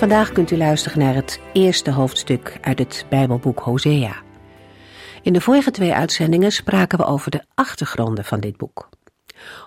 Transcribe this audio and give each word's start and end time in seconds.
Vandaag 0.00 0.32
kunt 0.32 0.50
u 0.50 0.56
luisteren 0.56 0.98
naar 0.98 1.14
het 1.14 1.40
eerste 1.52 1.90
hoofdstuk 1.90 2.58
uit 2.60 2.78
het 2.78 3.06
Bijbelboek 3.08 3.58
Hosea. 3.58 4.22
In 5.22 5.32
de 5.32 5.40
vorige 5.40 5.70
twee 5.70 5.94
uitzendingen 5.94 6.52
spraken 6.52 6.98
we 6.98 7.04
over 7.04 7.30
de 7.30 7.44
achtergronden 7.54 8.24
van 8.24 8.40
dit 8.40 8.56
boek. 8.56 8.88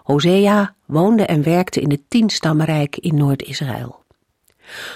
Hosea 0.03 0.75
woonde 0.85 1.25
en 1.25 1.43
werkte 1.43 1.81
in 1.81 1.91
het 1.91 2.01
tienstammenrijk 2.07 2.97
in 2.97 3.15
Noord-Israël. 3.15 4.03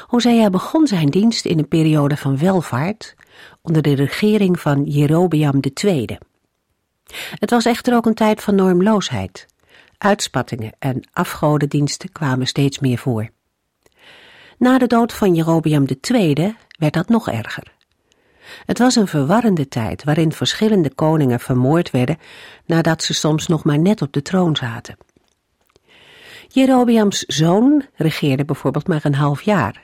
Hosea 0.07 0.49
begon 0.49 0.87
zijn 0.87 1.09
dienst 1.09 1.45
in 1.45 1.59
een 1.59 1.67
periode 1.67 2.17
van 2.17 2.37
welvaart 2.37 3.15
onder 3.61 3.81
de 3.81 3.95
regering 3.95 4.59
van 4.59 4.83
Jerobeam 4.83 5.59
II. 5.83 6.17
Het 7.39 7.49
was 7.49 7.65
echter 7.65 7.95
ook 7.95 8.05
een 8.05 8.13
tijd 8.13 8.43
van 8.43 8.55
normloosheid. 8.55 9.45
Uitspattingen 9.97 10.75
en 10.79 11.09
afgodendiensten 11.13 12.11
kwamen 12.11 12.47
steeds 12.47 12.79
meer 12.79 12.97
voor. 12.97 13.35
Na 14.57 14.77
de 14.77 14.87
dood 14.87 15.13
van 15.13 15.35
Jerobeam 15.35 15.85
II 16.11 16.55
werd 16.79 16.93
dat 16.93 17.09
nog 17.09 17.29
erger. 17.29 17.75
Het 18.65 18.79
was 18.79 18.95
een 18.95 19.07
verwarrende 19.07 19.67
tijd 19.67 20.03
waarin 20.03 20.31
verschillende 20.31 20.93
koningen 20.93 21.39
vermoord 21.39 21.91
werden 21.91 22.17
nadat 22.65 23.03
ze 23.03 23.13
soms 23.13 23.47
nog 23.47 23.63
maar 23.63 23.79
net 23.79 24.01
op 24.01 24.13
de 24.13 24.21
troon 24.21 24.55
zaten. 24.55 24.97
Jerobeams 26.47 27.19
zoon 27.19 27.85
regeerde 27.95 28.45
bijvoorbeeld 28.45 28.87
maar 28.87 29.05
een 29.05 29.15
half 29.15 29.41
jaar. 29.41 29.83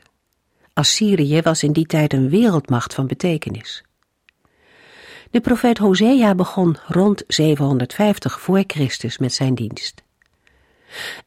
Assyrië 0.73 1.41
was 1.41 1.63
in 1.63 1.71
die 1.71 1.85
tijd 1.85 2.13
een 2.13 2.29
wereldmacht 2.29 2.93
van 2.93 3.07
betekenis. 3.07 3.83
De 5.31 5.41
profeet 5.41 5.77
Hosea 5.77 6.35
begon 6.35 6.77
rond 6.87 7.23
750 7.27 8.39
voor 8.39 8.63
Christus 8.67 9.17
met 9.17 9.33
zijn 9.33 9.55
dienst. 9.55 10.02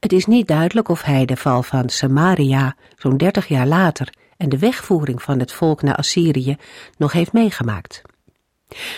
Het 0.00 0.12
is 0.12 0.26
niet 0.26 0.48
duidelijk 0.48 0.88
of 0.88 1.02
hij 1.02 1.24
de 1.24 1.36
val 1.36 1.62
van 1.62 1.88
Samaria 1.88 2.76
zo'n 2.96 3.16
dertig 3.16 3.48
jaar 3.48 3.66
later 3.66 4.12
en 4.36 4.48
de 4.48 4.58
wegvoering 4.58 5.22
van 5.22 5.38
het 5.38 5.52
volk 5.52 5.82
naar 5.82 5.96
Assyrië 5.96 6.56
nog 6.96 7.12
heeft 7.12 7.32
meegemaakt. 7.32 8.02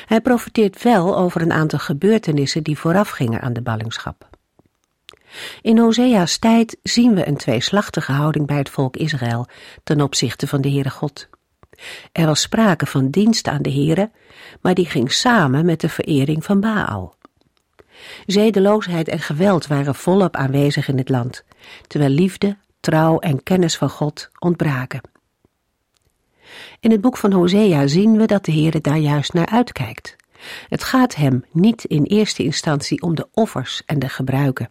Hij 0.07 0.21
profiteert 0.21 0.83
wel 0.83 1.17
over 1.17 1.43
een 1.43 1.53
aantal 1.53 1.79
gebeurtenissen 1.79 2.63
die 2.63 2.79
voorafgingen 2.79 3.41
aan 3.41 3.53
de 3.53 3.63
ballingschap. 3.63 4.29
In 5.63 5.79
Hosea's 5.79 6.39
tijd 6.39 6.79
zien 6.83 7.15
we 7.15 7.29
een 7.29 7.37
tweeslachtige 7.37 8.13
houding 8.13 8.47
bij 8.47 8.57
het 8.57 8.71
volk 8.71 8.97
Israël 8.97 9.47
ten 9.85 10.01
opzichte 10.01 10.47
van 10.47 10.61
de 10.61 10.71
Heere 10.71 10.91
God. 10.91 11.29
Er 12.13 12.27
was 12.27 12.41
sprake 12.41 12.87
van 12.87 13.11
dienst 13.11 13.49
aan 13.49 13.63
de 13.63 13.73
Heere, 13.73 14.11
maar 14.61 14.75
die 14.75 14.87
ging 14.87 15.13
samen 15.13 15.65
met 15.65 15.81
de 15.81 15.89
verering 15.89 16.45
van 16.45 16.61
Baal. 16.61 17.18
Zedeloosheid 18.27 19.09
en 19.09 19.19
geweld 19.19 19.67
waren 19.67 19.95
volop 19.95 20.37
aanwezig 20.37 20.89
in 20.89 20.99
het 20.99 21.09
land, 21.09 21.45
terwijl 21.87 22.11
liefde, 22.11 22.57
trouw 22.81 23.19
en 23.19 23.43
kennis 23.43 23.77
van 23.77 23.91
God 23.91 24.29
ontbraken. 24.39 25.01
In 26.81 26.91
het 26.91 27.01
boek 27.01 27.17
van 27.17 27.33
Hosea 27.33 27.87
zien 27.87 28.17
we 28.17 28.27
dat 28.27 28.45
de 28.45 28.53
Heer 28.53 28.83
daar 28.83 28.99
juist 28.99 29.33
naar 29.33 29.47
uitkijkt. 29.47 30.17
Het 30.69 30.85
gaat 30.85 31.15
hem 31.15 31.45
niet 31.53 31.85
in 31.85 32.03
eerste 32.03 32.43
instantie 32.43 33.03
om 33.03 33.15
de 33.15 33.29
offers 33.33 33.83
en 33.87 33.99
de 33.99 34.09
gebruiken. 34.09 34.71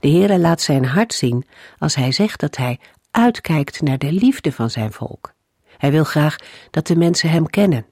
De 0.00 0.08
Heere 0.08 0.38
laat 0.38 0.60
zijn 0.60 0.84
hart 0.84 1.14
zien 1.14 1.46
als 1.78 1.94
hij 1.94 2.12
zegt 2.12 2.40
dat 2.40 2.56
hij 2.56 2.78
uitkijkt 3.10 3.82
naar 3.82 3.98
de 3.98 4.12
liefde 4.12 4.52
van 4.52 4.70
zijn 4.70 4.92
volk. 4.92 5.32
Hij 5.76 5.90
wil 5.90 6.04
graag 6.04 6.36
dat 6.70 6.86
de 6.86 6.96
mensen 6.96 7.30
hem 7.30 7.46
kennen 7.46 7.86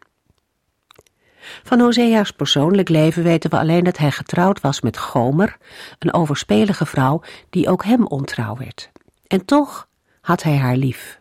van 1.63 1.81
Hosea's 1.81 2.31
persoonlijk 2.31 2.89
leven 2.89 3.23
weten 3.23 3.51
we 3.51 3.59
alleen 3.59 3.85
dat 3.85 3.99
hij 3.99 4.11
getrouwd 4.11 4.61
was 4.61 4.81
met 4.81 4.99
Gomer, 4.99 5.57
een 5.99 6.15
overspelige 6.15 6.87
vrouw 6.87 7.23
die 7.51 7.69
ook 7.69 7.85
hem 7.85 8.07
ontrouw 8.07 8.57
werd. 8.57 8.91
En 9.27 9.45
toch 9.45 9.89
had 10.21 10.43
hij 10.43 10.57
haar 10.57 10.77
lief. 10.77 11.21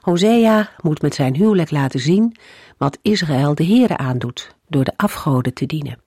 Hosea 0.00 0.70
moet 0.80 1.02
met 1.02 1.14
zijn 1.14 1.34
huwelijk 1.34 1.70
laten 1.70 2.00
zien 2.00 2.36
wat 2.78 2.98
Israël 3.02 3.54
de 3.54 3.64
Heere 3.64 3.96
aandoet 3.96 4.56
door 4.68 4.84
de 4.84 4.92
afgoden 4.96 5.54
te 5.54 5.66
dienen. 5.66 6.02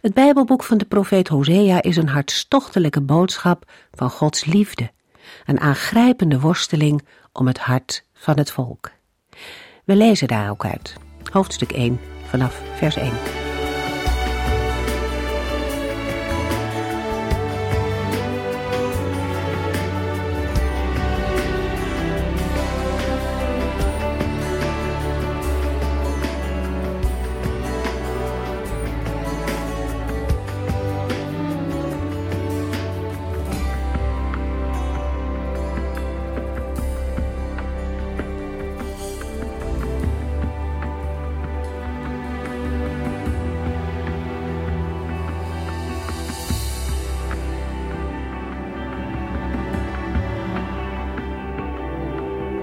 Het 0.00 0.14
Bijbelboek 0.14 0.64
van 0.64 0.78
de 0.78 0.84
profeet 0.84 1.28
Hosea 1.28 1.82
is 1.82 1.96
een 1.96 2.08
hartstochtelijke 2.08 3.00
boodschap 3.00 3.70
van 3.90 4.10
Gods 4.10 4.44
liefde, 4.44 4.90
een 5.44 5.60
aangrijpende 5.60 6.40
worsteling 6.40 7.06
om 7.32 7.46
het 7.46 7.58
hart 7.58 8.04
van 8.12 8.38
het 8.38 8.50
volk. 8.50 8.90
We 9.84 9.96
lezen 9.96 10.28
daar 10.28 10.50
ook 10.50 10.64
uit 10.64 10.96
hoofdstuk 11.32 11.72
1 11.72 12.00
vanaf 12.30 12.60
vers 12.76 12.96
1. 12.96 13.47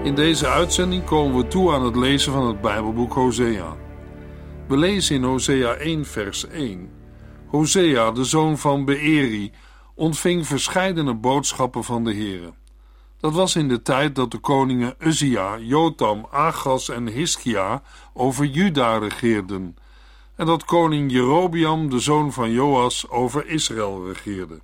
In 0.06 0.14
deze 0.14 0.46
uitzending 0.46 1.04
komen 1.04 1.36
we 1.36 1.48
toe 1.48 1.72
aan 1.72 1.84
het 1.84 1.96
lezen 1.96 2.32
van 2.32 2.46
het 2.46 2.60
Bijbelboek 2.60 3.12
Hosea. 3.12 3.76
We 4.68 4.76
lezen 4.76 5.16
in 5.16 5.22
Hosea 5.22 5.74
1 5.74 6.04
vers 6.04 6.46
1. 6.46 6.90
Hosea, 7.46 8.10
de 8.10 8.24
zoon 8.24 8.58
van 8.58 8.84
Beeri, 8.84 9.52
ontving 9.94 10.46
verscheidene 10.46 11.14
boodschappen 11.14 11.84
van 11.84 12.04
de 12.04 12.14
Heere. 12.14 12.52
Dat 13.20 13.32
was 13.32 13.56
in 13.56 13.68
de 13.68 13.82
tijd 13.82 14.14
dat 14.14 14.30
de 14.30 14.38
koningen 14.38 14.94
Uzia, 14.98 15.58
Jotam, 15.58 16.26
Agas 16.30 16.88
en 16.88 17.06
Hiskia 17.06 17.82
over 18.12 18.44
Juda 18.44 18.98
regeerden 18.98 19.76
en 20.36 20.46
dat 20.46 20.64
koning 20.64 21.12
Jerobiam, 21.12 21.90
de 21.90 21.98
zoon 21.98 22.32
van 22.32 22.50
Joas, 22.50 23.08
over 23.08 23.46
Israël 23.46 24.06
regeerde. 24.06 24.60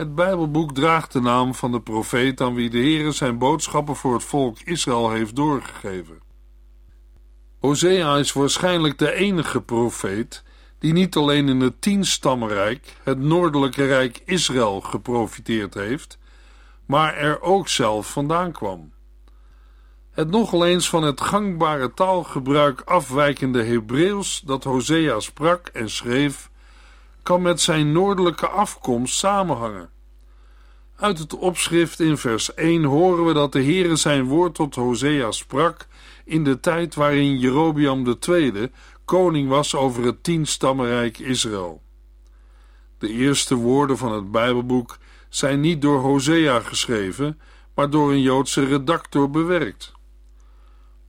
Het 0.00 0.14
Bijbelboek 0.14 0.74
draagt 0.74 1.12
de 1.12 1.20
naam 1.20 1.54
van 1.54 1.72
de 1.72 1.80
profeet 1.80 2.40
aan 2.40 2.54
wie 2.54 2.70
de 2.70 2.78
Heere 2.78 3.12
zijn 3.12 3.38
boodschappen 3.38 3.96
voor 3.96 4.14
het 4.14 4.24
volk 4.24 4.58
Israël 4.64 5.10
heeft 5.10 5.36
doorgegeven. 5.36 6.18
Hosea 7.58 8.16
is 8.16 8.32
waarschijnlijk 8.32 8.98
de 8.98 9.12
enige 9.12 9.60
profeet 9.60 10.44
die 10.78 10.92
niet 10.92 11.16
alleen 11.16 11.48
in 11.48 11.60
het 11.60 11.80
tienstammenrijk, 11.82 12.96
het 13.02 13.18
noordelijke 13.18 13.86
rijk 13.86 14.22
Israël, 14.24 14.80
geprofiteerd 14.80 15.74
heeft, 15.74 16.18
maar 16.86 17.14
er 17.14 17.40
ook 17.40 17.68
zelf 17.68 18.10
vandaan 18.12 18.52
kwam. 18.52 18.92
Het 20.10 20.30
nogal 20.30 20.66
eens 20.66 20.88
van 20.88 21.02
het 21.02 21.20
gangbare 21.20 21.94
taalgebruik 21.94 22.80
afwijkende 22.80 23.62
Hebreeuws 23.62 24.40
dat 24.40 24.64
Hosea 24.64 25.20
sprak 25.20 25.66
en 25.66 25.90
schreef, 25.90 26.49
kan 27.22 27.42
met 27.42 27.60
zijn 27.60 27.92
noordelijke 27.92 28.48
afkomst 28.48 29.18
samenhangen. 29.18 29.90
Uit 30.96 31.18
het 31.18 31.36
opschrift 31.36 32.00
in 32.00 32.16
vers 32.16 32.54
1 32.54 32.84
horen 32.84 33.24
we 33.24 33.32
dat 33.32 33.52
de 33.52 33.62
Heere 33.62 33.96
zijn 33.96 34.24
woord 34.24 34.54
tot 34.54 34.74
Hosea 34.74 35.30
sprak 35.30 35.86
in 36.24 36.44
de 36.44 36.60
tijd 36.60 36.94
waarin 36.94 37.38
Jerobiam 37.38 38.16
II 38.28 38.70
koning 39.04 39.48
was 39.48 39.74
over 39.74 40.04
het 40.04 40.22
tienstammenrijk 40.22 41.18
Israël. 41.18 41.82
De 42.98 43.08
eerste 43.08 43.54
woorden 43.54 43.98
van 43.98 44.12
het 44.12 44.30
Bijbelboek 44.30 44.98
zijn 45.28 45.60
niet 45.60 45.82
door 45.82 46.00
Hosea 46.00 46.60
geschreven, 46.60 47.40
maar 47.74 47.90
door 47.90 48.10
een 48.10 48.22
Joodse 48.22 48.64
redactor 48.64 49.30
bewerkt. 49.30 49.92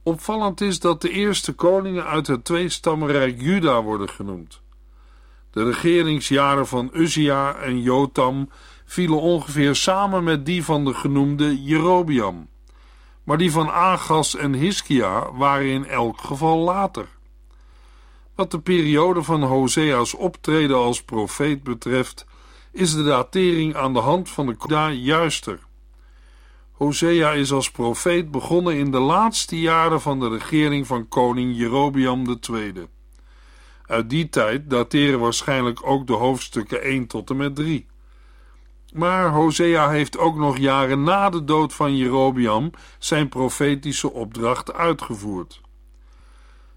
Opvallend 0.04 0.62
is 0.62 0.80
dat 0.80 1.02
de 1.02 1.10
eerste 1.10 1.54
koningen 1.54 2.06
uit 2.06 2.28
het 2.28 2.46
tweestammenrijk 2.46 3.42
Juda 3.42 3.84
worden 3.84 4.10
genoemd. 4.10 4.61
De 5.51 5.63
regeringsjaren 5.63 6.68
van 6.68 6.89
Uzia 6.94 7.56
en 7.56 7.81
Jotam 7.81 8.50
vielen 8.86 9.21
ongeveer 9.21 9.75
samen 9.75 10.24
met 10.24 10.45
die 10.45 10.63
van 10.63 10.86
de 10.86 10.94
genoemde 10.94 11.63
Jerobiam. 11.63 12.50
maar 13.24 13.38
die 13.38 13.51
van 13.51 13.69
Agas 13.69 14.36
en 14.36 14.53
Hiskia 14.53 15.31
waren 15.31 15.68
in 15.68 15.86
elk 15.86 16.21
geval 16.21 16.57
later. 16.57 17.07
Wat 18.36 18.51
de 18.51 18.59
periode 18.59 19.24
van 19.24 19.44
Hosea's 19.44 20.15
optreden 20.15 20.77
als 20.77 21.03
profeet 21.03 21.63
betreft, 21.63 22.25
is 22.71 22.94
de 22.94 23.04
datering 23.04 23.75
aan 23.75 23.94
de 23.94 24.00
hand 24.00 24.30
van 24.30 24.45
de 24.45 24.56
Koda 24.56 24.92
juister. 24.92 25.59
Hosea 26.71 27.31
is 27.31 27.51
als 27.51 27.71
profeet 27.71 28.31
begonnen 28.31 28.77
in 28.77 28.92
de 28.92 29.00
laatste 29.00 29.59
jaren 29.59 30.01
van 30.01 30.19
de 30.19 30.30
regering 30.30 30.88
van 30.88 31.07
koning 31.07 31.57
Jerobiam 31.57 32.39
II. 32.50 32.74
Uit 33.92 34.10
die 34.10 34.30
tijd 34.30 34.70
dateren 34.70 35.20
waarschijnlijk 35.20 35.88
ook 35.88 36.08
de 36.08 36.14
hoofdstukken 36.14 36.82
1 36.82 37.08
tot 37.08 37.30
en 37.30 37.38
met 37.38 37.56
3. 37.56 37.86
Maar 38.94 39.30
Hosea 39.30 39.90
heeft 39.90 40.18
ook 40.18 40.36
nog 40.36 40.58
jaren 40.58 41.04
na 41.04 41.30
de 41.30 41.44
dood 41.44 41.74
van 41.74 41.96
Jerobiam 41.98 42.72
zijn 43.00 43.30
profetische 43.30 44.12
opdracht 44.12 44.74
uitgevoerd. 44.74 45.62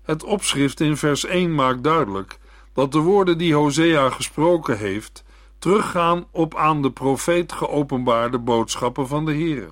Het 0.03 0.25
opschrift 0.25 0.81
in 0.81 0.97
vers 0.97 1.25
1 1.25 1.55
maakt 1.55 1.85
duidelijk 1.85 2.39
dat 2.73 2.93
de 2.93 2.99
woorden 2.99 3.39
die 3.39 3.55
Hosea 3.55 4.11
gesproken 4.11 4.79
heeft 4.79 5.25
teruggaan 5.59 6.27
op 6.31 6.57
aan 6.57 6.83
de 6.83 6.91
profeet 6.91 7.53
geopenbaarde 7.53 8.39
boodschappen 8.39 9.09
van 9.09 9.25
de 9.25 9.33
Heer. 9.33 9.71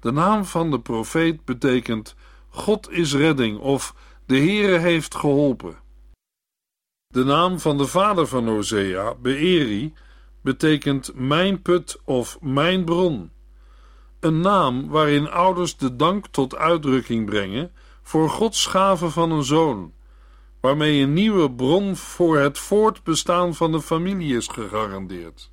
De 0.00 0.12
naam 0.12 0.44
van 0.44 0.70
de 0.70 0.80
profeet 0.80 1.44
betekent 1.44 2.14
God 2.48 2.90
is 2.90 3.14
redding 3.14 3.58
of 3.58 3.94
de 4.26 4.36
Heere 4.36 4.78
heeft 4.78 5.14
geholpen. 5.14 5.81
De 7.12 7.24
naam 7.24 7.60
van 7.60 7.78
de 7.78 7.86
vader 7.86 8.26
van 8.26 8.48
Hosea, 8.48 9.14
Beeri, 9.14 9.94
betekent 10.40 11.10
mijn 11.14 11.62
put 11.62 12.00
of 12.04 12.38
mijn 12.40 12.84
bron. 12.84 13.30
Een 14.20 14.40
naam 14.40 14.88
waarin 14.88 15.30
ouders 15.30 15.76
de 15.76 15.96
dank 15.96 16.26
tot 16.26 16.56
uitdrukking 16.56 17.26
brengen 17.26 17.72
voor 18.02 18.30
Gods 18.30 18.66
gave 18.66 19.10
van 19.10 19.30
een 19.30 19.44
zoon, 19.44 19.92
waarmee 20.60 21.02
een 21.02 21.12
nieuwe 21.12 21.50
bron 21.50 21.96
voor 21.96 22.38
het 22.38 22.58
voortbestaan 22.58 23.54
van 23.54 23.72
de 23.72 23.80
familie 23.82 24.36
is 24.36 24.46
gegarandeerd. 24.46 25.50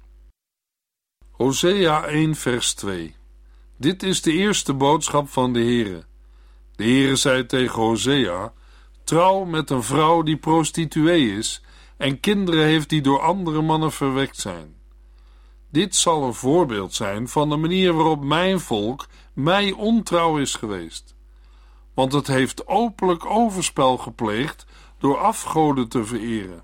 Hosea 1.31 2.05
1 2.05 2.35
vers 2.35 2.73
2 2.73 3.15
Dit 3.77 4.03
is 4.03 4.21
de 4.21 4.31
eerste 4.31 4.73
boodschap 4.73 5.29
van 5.29 5.53
de 5.53 5.59
Heere. 5.59 6.03
De 6.75 6.83
Heere 6.83 7.15
zei 7.15 7.45
tegen 7.45 7.81
Hosea, 7.81 8.53
trouw 9.09 9.43
met 9.43 9.69
een 9.69 9.83
vrouw 9.83 10.21
die 10.21 10.37
prostituee 10.37 11.37
is 11.37 11.61
en 11.97 12.19
kinderen 12.19 12.63
heeft 12.63 12.89
die 12.89 13.01
door 13.01 13.21
andere 13.21 13.61
mannen 13.61 13.91
verwekt 13.91 14.37
zijn. 14.37 14.75
Dit 15.71 15.95
zal 15.95 16.23
een 16.23 16.33
voorbeeld 16.33 16.93
zijn 16.93 17.27
van 17.27 17.49
de 17.49 17.55
manier 17.55 17.93
waarop 17.93 18.23
mijn 18.23 18.59
volk 18.59 19.07
mij 19.33 19.71
ontrouw 19.71 20.37
is 20.37 20.55
geweest. 20.55 21.15
Want 21.93 22.13
het 22.13 22.27
heeft 22.27 22.67
openlijk 22.67 23.25
overspel 23.25 23.97
gepleegd 23.97 24.65
door 24.97 25.17
afgoden 25.17 25.87
te 25.87 26.05
vereren. 26.05 26.63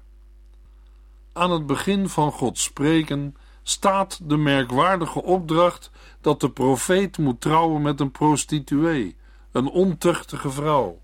Aan 1.34 1.52
het 1.52 1.66
begin 1.66 2.10
van 2.10 2.32
Gods 2.32 2.64
spreken 2.64 3.36
staat 3.64 4.20
de 4.24 4.38
merkwaardige 4.38 5.24
opdracht 5.24 5.92
dat 6.22 6.40
de 6.40 6.50
profeet 6.50 7.18
moet 7.18 7.42
trouwen 7.42 7.82
met 7.82 8.00
een 8.00 8.12
prostituee, 8.12 9.16
een 9.52 9.68
ontuchtige 9.68 10.50
vrouw. 10.50 11.04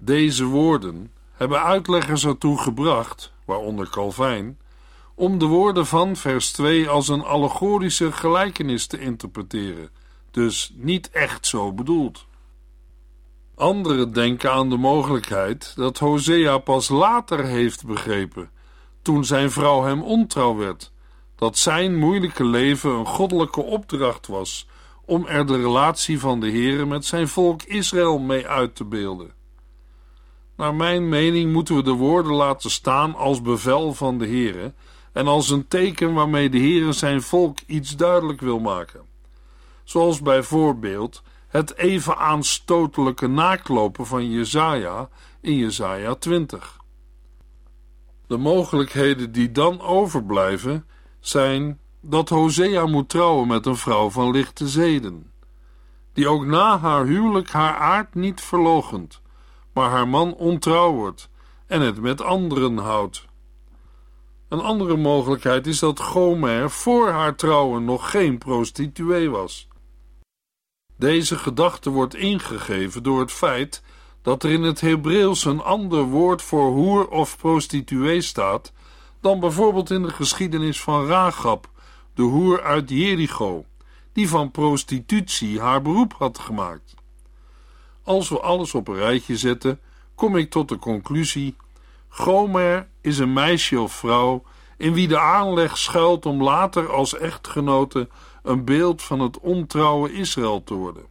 Deze 0.00 0.44
woorden 0.44 1.12
hebben 1.32 1.62
uitleggers 1.62 2.24
ertoe 2.24 2.58
gebracht, 2.58 3.32
waaronder 3.44 3.90
Calvijn, 3.90 4.58
om 5.14 5.38
de 5.38 5.46
woorden 5.46 5.86
van 5.86 6.16
vers 6.16 6.52
2 6.52 6.88
als 6.88 7.08
een 7.08 7.22
allegorische 7.22 8.12
gelijkenis 8.12 8.86
te 8.86 9.00
interpreteren, 9.00 9.90
dus 10.30 10.72
niet 10.74 11.10
echt 11.10 11.46
zo 11.46 11.72
bedoeld. 11.72 12.26
Anderen 13.54 14.12
denken 14.12 14.52
aan 14.52 14.70
de 14.70 14.76
mogelijkheid 14.76 15.72
dat 15.76 15.98
Hosea 15.98 16.58
pas 16.58 16.88
later 16.88 17.44
heeft 17.44 17.86
begrepen, 17.86 18.50
toen 19.02 19.24
zijn 19.24 19.50
vrouw 19.50 19.82
hem 19.82 20.02
ontrouw 20.02 20.56
werd, 20.56 20.92
dat 21.36 21.58
zijn 21.58 21.96
moeilijke 21.96 22.44
leven 22.44 22.90
een 22.90 23.06
goddelijke 23.06 23.62
opdracht 23.62 24.26
was 24.26 24.66
om 25.04 25.26
er 25.26 25.46
de 25.46 25.56
relatie 25.56 26.20
van 26.20 26.40
de 26.40 26.50
Heere 26.50 26.86
met 26.86 27.04
zijn 27.04 27.28
volk 27.28 27.62
Israël 27.62 28.18
mee 28.18 28.46
uit 28.46 28.74
te 28.74 28.84
beelden. 28.84 29.37
Naar 30.58 30.74
mijn 30.74 31.08
mening 31.08 31.52
moeten 31.52 31.74
we 31.74 31.82
de 31.82 31.92
woorden 31.92 32.32
laten 32.32 32.70
staan 32.70 33.14
als 33.14 33.42
bevel 33.42 33.94
van 33.94 34.18
de 34.18 34.26
Heere 34.26 34.72
en 35.12 35.26
als 35.26 35.50
een 35.50 35.68
teken 35.68 36.14
waarmee 36.14 36.50
de 36.50 36.58
Heere 36.58 36.92
zijn 36.92 37.22
volk 37.22 37.58
iets 37.66 37.96
duidelijk 37.96 38.40
wil 38.40 38.58
maken. 38.58 39.00
Zoals 39.84 40.22
bijvoorbeeld 40.22 41.22
het 41.48 41.76
even 41.76 42.16
aanstotelijke 42.16 43.26
naaklopen 43.26 44.06
van 44.06 44.30
Jezaja 44.30 45.08
in 45.40 45.56
Jezaja 45.56 46.14
20. 46.14 46.76
De 48.26 48.36
mogelijkheden 48.36 49.32
die 49.32 49.52
dan 49.52 49.80
overblijven 49.80 50.86
zijn 51.20 51.80
dat 52.00 52.28
Hosea 52.28 52.86
moet 52.86 53.08
trouwen 53.08 53.48
met 53.48 53.66
een 53.66 53.76
vrouw 53.76 54.10
van 54.10 54.30
lichte 54.30 54.68
zeden, 54.68 55.32
die 56.12 56.28
ook 56.28 56.44
na 56.44 56.78
haar 56.78 57.04
huwelijk 57.04 57.50
haar 57.50 57.74
aard 57.74 58.14
niet 58.14 58.40
verlogent, 58.40 59.20
maar 59.78 59.90
haar 59.90 60.08
man 60.08 60.34
ontrouw 60.34 60.92
wordt 60.92 61.30
en 61.66 61.80
het 61.80 62.00
met 62.00 62.20
anderen 62.20 62.76
houdt. 62.76 63.24
Een 64.48 64.60
andere 64.60 64.96
mogelijkheid 64.96 65.66
is 65.66 65.78
dat 65.78 66.00
Gomer 66.00 66.70
voor 66.70 67.08
haar 67.08 67.34
trouwen 67.36 67.84
nog 67.84 68.10
geen 68.10 68.38
prostituee 68.38 69.30
was. 69.30 69.68
Deze 70.96 71.38
gedachte 71.38 71.90
wordt 71.90 72.14
ingegeven 72.14 73.02
door 73.02 73.20
het 73.20 73.32
feit 73.32 73.82
dat 74.22 74.42
er 74.42 74.50
in 74.50 74.62
het 74.62 74.80
Hebreeuws 74.80 75.44
een 75.44 75.62
ander 75.62 76.02
woord 76.02 76.42
voor 76.42 76.70
hoer 76.70 77.08
of 77.08 77.36
prostituee 77.36 78.20
staat 78.20 78.72
dan 79.20 79.40
bijvoorbeeld 79.40 79.90
in 79.90 80.02
de 80.02 80.10
geschiedenis 80.10 80.80
van 80.80 81.06
Ragab, 81.06 81.70
de 82.14 82.22
hoer 82.22 82.62
uit 82.62 82.90
Jericho, 82.90 83.64
die 84.12 84.28
van 84.28 84.50
prostitutie 84.50 85.60
haar 85.60 85.82
beroep 85.82 86.12
had 86.12 86.38
gemaakt. 86.38 86.94
Als 88.08 88.28
we 88.28 88.40
alles 88.40 88.74
op 88.74 88.88
een 88.88 88.94
rijtje 88.94 89.36
zetten, 89.36 89.80
kom 90.14 90.36
ik 90.36 90.50
tot 90.50 90.68
de 90.68 90.78
conclusie: 90.78 91.56
Gomer 92.08 92.88
is 93.00 93.18
een 93.18 93.32
meisje 93.32 93.80
of 93.80 93.92
vrouw 93.92 94.42
in 94.76 94.92
wie 94.92 95.08
de 95.08 95.18
aanleg 95.18 95.78
schuilt 95.78 96.26
om 96.26 96.42
later 96.42 96.92
als 96.92 97.18
echtgenote 97.18 98.08
een 98.42 98.64
beeld 98.64 99.02
van 99.02 99.20
het 99.20 99.38
ontrouwe 99.40 100.12
Israël 100.12 100.64
te 100.64 100.74
worden. 100.74 101.06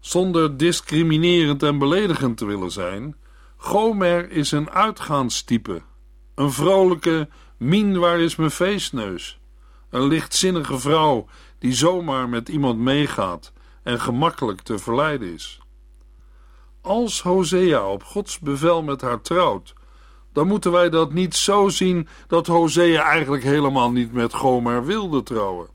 Zonder 0.00 0.56
discriminerend 0.56 1.62
en 1.62 1.78
beledigend 1.78 2.36
te 2.36 2.46
willen 2.46 2.70
zijn, 2.70 3.16
Gomer 3.56 4.30
is 4.30 4.52
een 4.52 4.70
uitgaanstype, 4.70 5.82
een 6.34 6.52
vrolijke 6.52 7.28
min 7.56 7.98
waar 7.98 8.20
is 8.20 8.36
mijn 8.36 8.50
feestneus, 8.50 9.40
een 9.90 10.06
lichtzinnige 10.06 10.78
vrouw 10.78 11.26
die 11.58 11.72
zomaar 11.72 12.28
met 12.28 12.48
iemand 12.48 12.78
meegaat 12.78 13.52
en 13.82 14.00
gemakkelijk 14.00 14.60
te 14.60 14.78
verleiden 14.78 15.32
is. 15.32 15.60
Als 16.82 17.22
Hosea 17.22 17.88
op 17.88 18.04
Gods 18.04 18.38
bevel 18.38 18.82
met 18.82 19.00
haar 19.00 19.20
trouwt, 19.20 19.74
dan 20.32 20.46
moeten 20.46 20.72
wij 20.72 20.90
dat 20.90 21.12
niet 21.12 21.36
zo 21.36 21.68
zien 21.68 22.08
dat 22.26 22.46
Hosea 22.46 23.02
eigenlijk 23.02 23.42
helemaal 23.42 23.90
niet 23.90 24.12
met 24.12 24.34
Gomer 24.34 24.84
wilde 24.84 25.22
trouwen. 25.22 25.68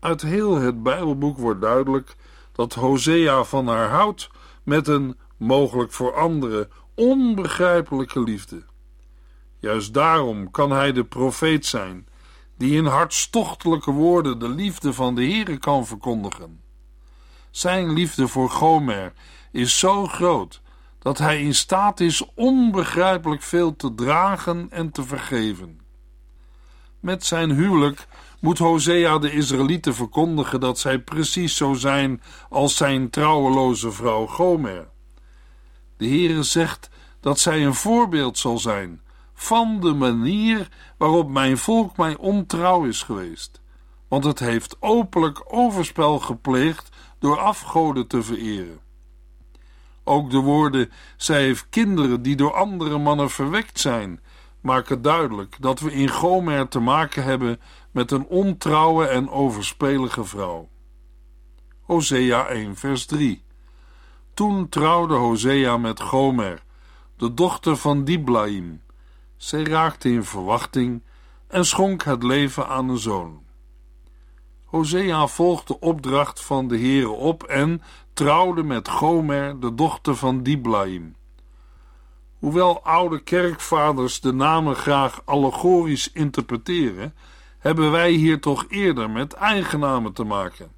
Uit 0.00 0.22
heel 0.22 0.56
het 0.56 0.82
Bijbelboek 0.82 1.38
wordt 1.38 1.60
duidelijk 1.60 2.16
dat 2.52 2.74
Hosea 2.74 3.44
van 3.44 3.68
haar 3.68 3.88
houdt 3.88 4.28
met 4.62 4.88
een, 4.88 5.16
mogelijk 5.36 5.92
voor 5.92 6.14
anderen, 6.14 6.70
onbegrijpelijke 6.94 8.22
liefde. 8.22 8.64
Juist 9.58 9.94
daarom 9.94 10.50
kan 10.50 10.70
hij 10.70 10.92
de 10.92 11.04
profeet 11.04 11.66
zijn, 11.66 12.06
die 12.56 12.76
in 12.76 12.86
hartstochtelijke 12.86 13.90
woorden 13.90 14.38
de 14.38 14.48
liefde 14.48 14.92
van 14.92 15.14
de 15.14 15.22
Heere 15.24 15.58
kan 15.58 15.86
verkondigen. 15.86 16.62
Zijn 17.50 17.92
liefde 17.92 18.28
voor 18.28 18.50
Gomer 18.50 19.12
is 19.54 19.78
zo 19.78 20.06
groot 20.06 20.60
dat 20.98 21.18
hij 21.18 21.42
in 21.42 21.54
staat 21.54 22.00
is 22.00 22.24
onbegrijpelijk 22.34 23.42
veel 23.42 23.76
te 23.76 23.94
dragen 23.94 24.66
en 24.70 24.90
te 24.90 25.04
vergeven. 25.04 25.80
Met 27.00 27.24
zijn 27.24 27.50
huwelijk 27.50 28.06
moet 28.40 28.58
Hosea 28.58 29.18
de 29.18 29.32
Israëlieten 29.32 29.94
verkondigen 29.94 30.60
dat 30.60 30.78
zij 30.78 30.98
precies 30.98 31.56
zo 31.56 31.72
zijn 31.72 32.22
als 32.48 32.76
zijn 32.76 33.10
trouweloze 33.10 33.92
vrouw 33.92 34.26
Gomer. 34.26 34.88
De 35.96 36.06
Heere 36.06 36.42
zegt 36.42 36.90
dat 37.20 37.38
zij 37.38 37.64
een 37.64 37.74
voorbeeld 37.74 38.38
zal 38.38 38.58
zijn 38.58 39.00
van 39.34 39.80
de 39.80 39.92
manier 39.92 40.68
waarop 40.98 41.28
mijn 41.28 41.58
volk 41.58 41.96
mij 41.96 42.16
ontrouw 42.16 42.84
is 42.84 43.02
geweest, 43.02 43.60
want 44.08 44.24
het 44.24 44.38
heeft 44.38 44.76
openlijk 44.80 45.42
overspel 45.46 46.18
gepleegd 46.18 46.88
door 47.18 47.38
afgoden 47.38 48.06
te 48.06 48.22
vereren. 48.22 48.83
Ook 50.04 50.30
de 50.30 50.38
woorden: 50.38 50.90
zij 51.16 51.42
heeft 51.42 51.66
kinderen 51.68 52.22
die 52.22 52.36
door 52.36 52.54
andere 52.54 52.98
mannen 52.98 53.30
verwekt 53.30 53.80
zijn, 53.80 54.20
maken 54.60 55.02
duidelijk 55.02 55.56
dat 55.60 55.80
we 55.80 55.92
in 55.92 56.08
Gomer 56.08 56.68
te 56.68 56.80
maken 56.80 57.24
hebben 57.24 57.60
met 57.90 58.10
een 58.10 58.26
ontrouwe 58.26 59.06
en 59.06 59.30
overspelige 59.30 60.24
vrouw. 60.24 60.68
Hosea 61.80 62.46
1 62.46 62.76
vers 62.76 63.06
3. 63.06 63.44
Toen 64.34 64.68
trouwde 64.68 65.14
Hosea 65.14 65.76
met 65.76 66.00
Gomer, 66.00 66.62
de 67.16 67.34
dochter 67.34 67.76
van 67.76 68.04
Diblaim. 68.04 68.82
Zij 69.36 69.62
raakte 69.62 70.08
in 70.08 70.24
verwachting 70.24 71.02
en 71.48 71.64
schonk 71.64 72.02
het 72.02 72.22
leven 72.22 72.68
aan 72.68 72.88
een 72.88 72.98
zoon. 72.98 73.42
Hosea 74.64 75.26
volgde 75.26 75.66
de 75.66 75.80
opdracht 75.80 76.44
van 76.44 76.68
de 76.68 76.78
Heere 76.78 77.08
op 77.10 77.42
en 77.42 77.82
trouwde 78.14 78.62
met 78.62 78.88
Gomer, 78.88 79.60
de 79.60 79.74
dochter 79.74 80.16
van 80.16 80.42
Diblaim. 80.42 81.16
Hoewel 82.38 82.82
oude 82.82 83.22
kerkvaders 83.22 84.20
de 84.20 84.32
namen 84.32 84.76
graag 84.76 85.22
allegorisch 85.24 86.12
interpreteren, 86.12 87.14
hebben 87.58 87.90
wij 87.90 88.10
hier 88.10 88.40
toch 88.40 88.64
eerder 88.68 89.10
met 89.10 89.32
eigennamen 89.32 90.12
te 90.12 90.24
maken. 90.24 90.72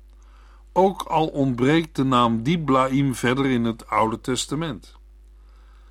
Ook 0.73 1.03
al 1.03 1.27
ontbreekt 1.27 1.97
de 1.97 2.05
naam 2.05 2.43
Diblaim 2.43 3.15
verder 3.15 3.47
in 3.47 3.65
het 3.65 3.89
Oude 3.89 4.21
Testament. 4.21 4.97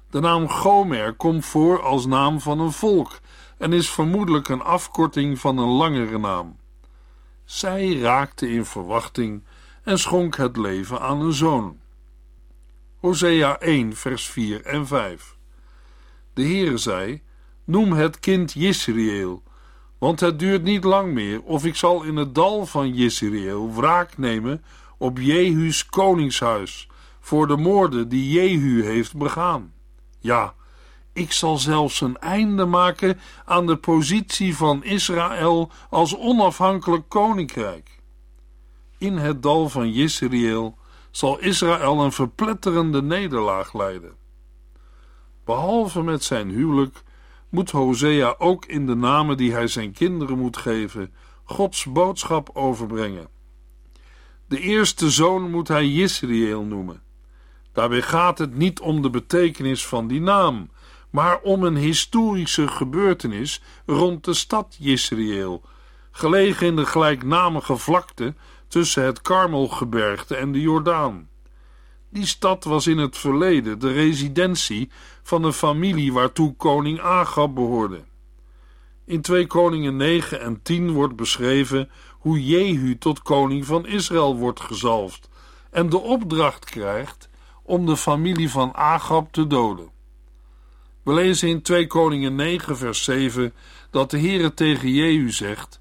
De 0.09 0.19
naam 0.19 0.49
Gomer 0.49 1.13
komt 1.13 1.45
voor 1.45 1.81
als 1.81 2.05
naam 2.05 2.39
van 2.39 2.59
een 2.59 2.71
volk 2.71 3.19
en 3.57 3.73
is 3.73 3.89
vermoedelijk 3.89 4.49
een 4.49 4.63
afkorting 4.63 5.39
van 5.39 5.57
een 5.57 5.69
langere 5.69 6.17
naam. 6.17 6.57
Zij 7.43 7.99
raakte 7.99 8.49
in 8.49 8.65
verwachting 8.65 9.43
en 9.85 9.99
schonk 9.99 10.35
het 10.35 10.57
leven 10.57 11.01
aan 11.01 11.21
een 11.21 11.33
zoon. 11.33 11.79
Hosea 12.99 13.59
1, 13.59 13.95
vers 13.95 14.27
4 14.27 14.65
en 14.65 14.87
5. 14.87 15.35
De 16.33 16.41
Heere 16.41 16.77
zei: 16.77 17.21
Noem 17.63 17.91
het 17.91 18.19
kind 18.19 18.53
Jisrael, 18.53 19.43
want 19.97 20.19
het 20.19 20.39
duurt 20.39 20.63
niet 20.63 20.83
lang 20.83 21.13
meer, 21.13 21.41
of 21.41 21.65
ik 21.65 21.75
zal 21.75 22.03
in 22.03 22.15
het 22.15 22.35
dal 22.35 22.65
van 22.65 22.93
Jisrael 22.93 23.73
wraak 23.73 24.17
nemen 24.17 24.63
op 24.97 25.17
Jehu's 25.19 25.85
koningshuis 25.85 26.87
voor 27.19 27.47
de 27.47 27.57
moorden 27.57 28.09
die 28.09 28.31
Jehu 28.31 28.83
heeft 28.83 29.17
begaan. 29.17 29.73
Ja, 30.19 30.53
ik 31.13 31.31
zal 31.31 31.57
zelfs 31.57 32.01
een 32.01 32.17
einde 32.17 32.65
maken 32.65 33.19
aan 33.45 33.65
de 33.65 33.75
positie 33.77 34.55
van 34.55 34.83
Israël 34.83 35.71
als 35.89 36.17
onafhankelijk 36.17 37.09
koninkrijk. 37.09 37.94
In 38.97 39.17
het 39.17 39.43
dal 39.43 39.69
van 39.69 39.91
Jisrael 39.91 40.77
zal 41.11 41.39
Israël 41.39 42.03
een 42.03 42.11
verpletterende 42.11 43.01
nederlaag 43.01 43.73
lijden. 43.73 44.15
Behalve 45.45 46.01
met 46.01 46.23
zijn 46.23 46.49
huwelijk 46.49 47.03
moet 47.49 47.71
Hosea 47.71 48.35
ook 48.37 48.65
in 48.65 48.85
de 48.85 48.95
namen 48.95 49.37
die 49.37 49.53
hij 49.53 49.67
zijn 49.67 49.91
kinderen 49.91 50.37
moet 50.37 50.57
geven 50.57 51.13
Gods 51.43 51.85
boodschap 51.85 52.49
overbrengen. 52.53 53.27
De 54.47 54.59
eerste 54.59 55.09
zoon 55.09 55.51
moet 55.51 55.67
hij 55.67 55.87
Jisrael 55.87 56.63
noemen. 56.63 57.03
Daarbij 57.71 58.01
gaat 58.01 58.37
het 58.37 58.55
niet 58.55 58.79
om 58.79 59.01
de 59.01 59.09
betekenis 59.09 59.85
van 59.87 60.07
die 60.07 60.21
naam, 60.21 60.69
maar 61.09 61.39
om 61.41 61.63
een 61.63 61.75
historische 61.75 62.67
gebeurtenis 62.67 63.61
rond 63.85 64.23
de 64.23 64.33
stad 64.33 64.75
Jisrael, 64.79 65.61
gelegen 66.11 66.67
in 66.67 66.75
de 66.75 66.85
gelijknamige 66.85 67.77
vlakte 67.77 68.35
tussen 68.67 69.03
het 69.03 69.21
Karmelgebergte 69.21 70.35
en 70.35 70.51
de 70.51 70.61
Jordaan. 70.61 71.29
Die 72.09 72.25
stad 72.25 72.63
was 72.63 72.87
in 72.87 72.97
het 72.97 73.17
verleden 73.17 73.79
de 73.79 73.91
residentie 73.91 74.89
van 75.23 75.43
een 75.43 75.53
familie 75.53 76.13
waartoe 76.13 76.55
koning 76.55 76.99
Agab 76.99 77.55
behoorde. 77.55 78.03
In 79.05 79.21
2 79.21 79.47
Koningen 79.47 79.95
9 79.95 80.41
en 80.41 80.61
10 80.61 80.91
wordt 80.91 81.15
beschreven 81.15 81.89
hoe 82.11 82.45
Jehu 82.45 82.97
tot 82.97 83.21
koning 83.21 83.65
van 83.65 83.85
Israël 83.85 84.35
wordt 84.35 84.59
gezalfd 84.59 85.29
en 85.71 85.89
de 85.89 85.99
opdracht 85.99 86.65
krijgt 86.65 87.29
om 87.63 87.85
de 87.85 87.97
familie 87.97 88.49
van 88.49 88.75
Agab 88.75 89.31
te 89.31 89.47
doden. 89.47 89.89
We 91.03 91.13
lezen 91.13 91.49
in 91.49 91.61
2 91.61 91.87
Koningen 91.87 92.35
9 92.35 92.77
vers 92.77 93.03
7 93.03 93.53
dat 93.89 94.11
de 94.11 94.19
Heere 94.19 94.53
tegen 94.53 94.89
Jehu 94.89 95.31
zegt: 95.31 95.79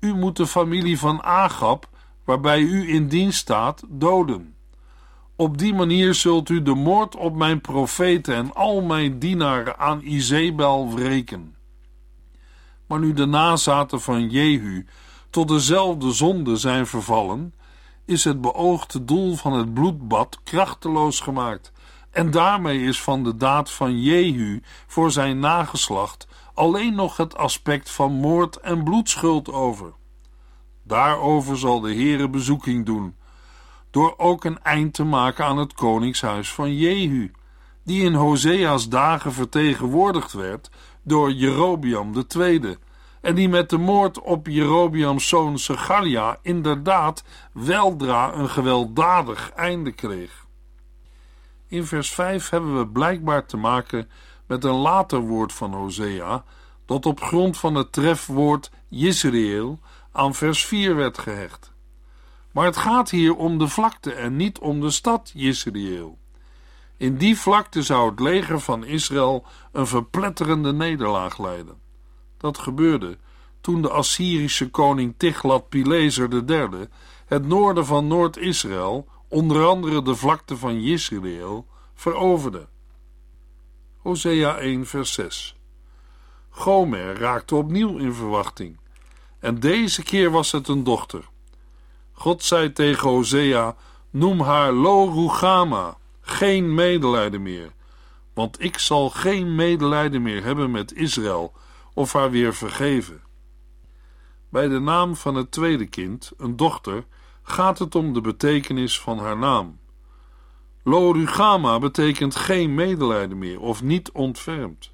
U 0.00 0.14
moet 0.14 0.36
de 0.36 0.46
familie 0.46 0.98
van 0.98 1.22
Agab, 1.22 1.88
waarbij 2.24 2.60
u 2.60 2.94
in 2.94 3.08
dienst 3.08 3.38
staat, 3.38 3.82
doden. 3.88 4.54
Op 5.36 5.58
die 5.58 5.74
manier 5.74 6.14
zult 6.14 6.48
u 6.48 6.62
de 6.62 6.74
moord 6.74 7.16
op 7.16 7.34
mijn 7.34 7.60
profeten 7.60 8.34
en 8.34 8.54
al 8.54 8.82
mijn 8.82 9.18
dienaren 9.18 9.78
aan 9.78 10.00
Izebel 10.00 10.94
wreken. 10.94 11.56
Maar 12.86 12.98
nu 12.98 13.12
de 13.12 13.26
nazaten 13.26 14.00
van 14.00 14.28
Jehu 14.28 14.86
tot 15.30 15.48
dezelfde 15.48 16.12
zonde 16.12 16.56
zijn 16.56 16.86
vervallen, 16.86 17.54
is 18.04 18.24
het 18.24 18.40
beoogde 18.40 19.04
doel 19.04 19.34
van 19.34 19.52
het 19.52 19.74
bloedbad 19.74 20.40
krachteloos 20.44 21.20
gemaakt. 21.20 21.72
En 22.10 22.30
daarmee 22.30 22.82
is 22.82 23.02
van 23.02 23.24
de 23.24 23.36
daad 23.36 23.70
van 23.70 24.02
Jehu 24.02 24.62
voor 24.86 25.10
zijn 25.10 25.38
nageslacht 25.38 26.26
alleen 26.54 26.94
nog 26.94 27.16
het 27.16 27.36
aspect 27.36 27.90
van 27.90 28.12
moord 28.12 28.56
en 28.56 28.84
bloedschuld 28.84 29.52
over. 29.52 29.92
Daarover 30.84 31.58
zal 31.58 31.80
de 31.80 31.94
Heere 31.94 32.28
bezoeking 32.28 32.86
doen, 32.86 33.16
door 33.90 34.14
ook 34.16 34.44
een 34.44 34.62
eind 34.62 34.94
te 34.94 35.04
maken 35.04 35.44
aan 35.44 35.58
het 35.58 35.74
koningshuis 35.74 36.52
van 36.52 36.76
Jehu, 36.76 37.30
die 37.84 38.02
in 38.02 38.14
Hosea's 38.14 38.88
dagen 38.88 39.32
vertegenwoordigd 39.32 40.32
werd 40.32 40.70
door 41.02 41.32
Jerobiam 41.32 42.12
II, 42.36 42.76
en 43.20 43.34
die 43.34 43.48
met 43.48 43.70
de 43.70 43.78
moord 43.78 44.20
op 44.20 44.46
Jerobiams 44.46 45.28
zoon 45.28 45.58
Segalia 45.58 46.38
inderdaad 46.42 47.24
weldra 47.52 48.34
een 48.34 48.48
gewelddadig 48.48 49.50
einde 49.50 49.92
kreeg. 49.92 50.46
In 51.68 51.84
vers 51.84 52.10
5 52.10 52.48
hebben 52.48 52.78
we 52.78 52.88
blijkbaar 52.88 53.46
te 53.46 53.56
maken 53.56 54.08
met 54.46 54.64
een 54.64 54.74
later 54.74 55.20
woord 55.20 55.52
van 55.52 55.74
Hosea, 55.74 56.44
dat 56.86 57.06
op 57.06 57.20
grond 57.20 57.58
van 57.58 57.74
het 57.74 57.92
trefwoord 57.92 58.70
Jezreel 58.88 59.78
aan 60.14 60.34
vers 60.34 60.66
4 60.66 60.96
werd 60.96 61.18
gehecht. 61.18 61.72
Maar 62.52 62.64
het 62.64 62.76
gaat 62.76 63.10
hier 63.10 63.36
om 63.36 63.58
de 63.58 63.68
vlakte 63.68 64.12
en 64.12 64.36
niet 64.36 64.58
om 64.58 64.80
de 64.80 64.90
stad 64.90 65.30
Jezreel. 65.34 66.18
In 66.96 67.16
die 67.16 67.38
vlakte 67.38 67.82
zou 67.82 68.10
het 68.10 68.20
leger 68.20 68.60
van 68.60 68.84
Israël 68.84 69.46
een 69.72 69.86
verpletterende 69.86 70.72
nederlaag 70.72 71.38
leiden. 71.38 71.80
Dat 72.36 72.58
gebeurde 72.58 73.18
toen 73.60 73.82
de 73.82 73.90
Assyrische 73.90 74.70
koning 74.70 75.14
Tiglat-Pileser 75.16 76.28
III 76.48 76.88
het 77.26 77.46
noorden 77.46 77.86
van 77.86 78.06
Noord-Israël, 78.06 79.08
onder 79.28 79.66
andere 79.66 80.02
de 80.02 80.14
vlakte 80.14 80.56
van 80.56 80.82
Jezreel, 80.82 81.66
veroverde. 81.94 82.68
Hosea 83.98 84.56
1 84.56 84.86
vers 84.86 85.12
6 85.12 85.56
Gomer 86.48 87.18
raakte 87.18 87.54
opnieuw 87.54 87.98
in 87.98 88.12
verwachting, 88.12 88.78
en 89.44 89.60
deze 89.60 90.02
keer 90.02 90.30
was 90.30 90.52
het 90.52 90.68
een 90.68 90.84
dochter. 90.84 91.28
God 92.12 92.42
zei 92.42 92.72
tegen 92.72 93.08
Hosea, 93.08 93.76
noem 94.10 94.40
haar 94.40 94.72
Lo 94.72 95.04
Rugama, 95.04 95.96
geen 96.20 96.74
medelijden 96.74 97.42
meer, 97.42 97.72
want 98.34 98.62
ik 98.62 98.78
zal 98.78 99.10
geen 99.10 99.54
medelijden 99.54 100.22
meer 100.22 100.44
hebben 100.44 100.70
met 100.70 100.94
Israël 100.94 101.52
of 101.94 102.12
haar 102.12 102.30
weer 102.30 102.54
vergeven. 102.54 103.22
Bij 104.48 104.68
de 104.68 104.78
naam 104.78 105.16
van 105.16 105.34
het 105.34 105.50
tweede 105.50 105.86
kind, 105.86 106.32
een 106.36 106.56
dochter, 106.56 107.04
gaat 107.42 107.78
het 107.78 107.94
om 107.94 108.12
de 108.12 108.20
betekenis 108.20 109.00
van 109.00 109.18
haar 109.18 109.38
naam. 109.38 109.78
Lorugama 110.82 111.78
betekent 111.78 112.36
geen 112.36 112.74
medelijden 112.74 113.38
meer 113.38 113.60
of 113.60 113.82
niet 113.82 114.10
ontfermd. 114.12 114.90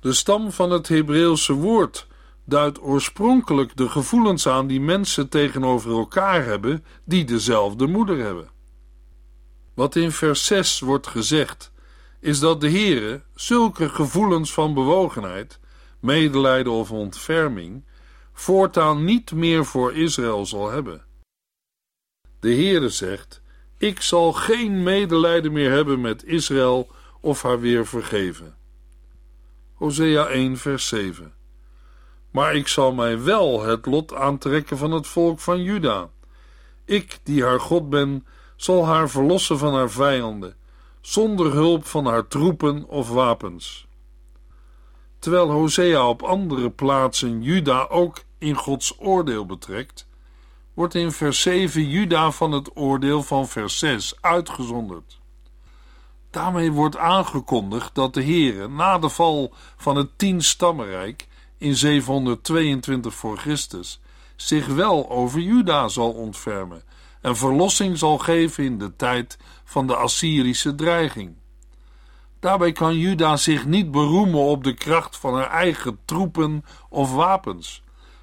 De 0.00 0.12
stam 0.12 0.52
van 0.52 0.70
het 0.70 0.88
Hebreeuwse 0.88 1.52
woord 1.52 2.08
duidt 2.44 2.82
oorspronkelijk 2.82 3.76
de 3.76 3.88
gevoelens 3.88 4.46
aan 4.46 4.66
die 4.66 4.80
mensen 4.80 5.28
tegenover 5.28 5.90
elkaar 5.90 6.44
hebben 6.44 6.84
die 7.04 7.24
dezelfde 7.24 7.86
moeder 7.86 8.18
hebben. 8.18 8.50
Wat 9.74 9.96
in 9.96 10.12
vers 10.12 10.44
6 10.46 10.80
wordt 10.80 11.06
gezegd, 11.06 11.72
is 12.20 12.38
dat 12.38 12.60
de 12.60 12.70
Heere 12.70 13.22
zulke 13.34 13.88
gevoelens 13.88 14.52
van 14.52 14.74
bewogenheid, 14.74 15.60
medelijden 16.00 16.72
of 16.72 16.90
ontferming 16.90 17.84
voortaan 18.32 19.04
niet 19.04 19.32
meer 19.32 19.64
voor 19.64 19.94
Israël 19.94 20.46
zal 20.46 20.70
hebben. 20.70 21.04
De 22.40 22.54
Heere 22.54 22.88
zegt: 22.88 23.42
Ik 23.78 24.00
zal 24.00 24.32
geen 24.32 24.82
medelijden 24.82 25.52
meer 25.52 25.70
hebben 25.70 26.00
met 26.00 26.24
Israël 26.24 26.90
of 27.20 27.42
haar 27.42 27.60
weer 27.60 27.86
vergeven. 27.86 28.56
Hosea 29.74 30.26
1, 30.26 30.56
vers 30.56 30.88
7. 30.88 31.39
Maar 32.30 32.54
ik 32.54 32.68
zal 32.68 32.92
mij 32.92 33.22
wel 33.22 33.62
het 33.62 33.86
lot 33.86 34.14
aantrekken 34.14 34.78
van 34.78 34.90
het 34.90 35.06
volk 35.06 35.40
van 35.40 35.62
Juda. 35.62 36.08
Ik, 36.84 37.18
die 37.22 37.44
haar 37.44 37.60
God 37.60 37.90
ben, 37.90 38.26
zal 38.56 38.86
haar 38.86 39.10
verlossen 39.10 39.58
van 39.58 39.74
haar 39.74 39.90
vijanden, 39.90 40.56
zonder 41.00 41.52
hulp 41.52 41.86
van 41.86 42.06
haar 42.06 42.28
troepen 42.28 42.84
of 42.88 43.08
wapens. 43.08 43.86
Terwijl 45.18 45.50
Hosea 45.50 46.08
op 46.08 46.22
andere 46.22 46.70
plaatsen 46.70 47.42
Juda 47.42 47.86
ook 47.88 48.22
in 48.38 48.54
Gods 48.54 48.94
oordeel 48.98 49.46
betrekt, 49.46 50.08
wordt 50.74 50.94
in 50.94 51.12
vers 51.12 51.40
7 51.40 51.88
Juda 51.88 52.30
van 52.30 52.52
het 52.52 52.76
oordeel 52.76 53.22
van 53.22 53.48
vers 53.48 53.78
6 53.78 54.14
uitgezonderd. 54.20 55.20
Daarmee 56.30 56.72
wordt 56.72 56.96
aangekondigd 56.96 57.94
dat 57.94 58.14
de 58.14 58.22
Heere 58.22 58.68
na 58.68 58.98
de 58.98 59.08
val 59.08 59.54
van 59.76 59.96
het 59.96 60.18
tien-stammenrijk 60.18 61.28
in 61.60 61.76
722 61.76 63.14
voor 63.14 63.38
Christus 63.38 64.00
zich 64.36 64.66
wel 64.66 65.10
over 65.10 65.40
Juda 65.40 65.88
zal 65.88 66.12
ontfermen 66.12 66.82
en 67.20 67.36
verlossing 67.36 67.98
zal 67.98 68.18
geven 68.18 68.64
in 68.64 68.78
de 68.78 68.96
tijd 68.96 69.38
van 69.64 69.86
de 69.86 69.96
Assyrische 69.96 70.74
dreiging. 70.74 71.36
Daarbij 72.38 72.72
kan 72.72 72.98
Juda 72.98 73.36
zich 73.36 73.66
niet 73.66 73.90
beroemen 73.90 74.40
op 74.40 74.64
de 74.64 74.74
kracht 74.74 75.16
van 75.16 75.34
haar 75.34 75.50
eigen 75.50 75.98
troepen 76.04 76.64
of 76.88 77.14
wapens, 77.14 77.82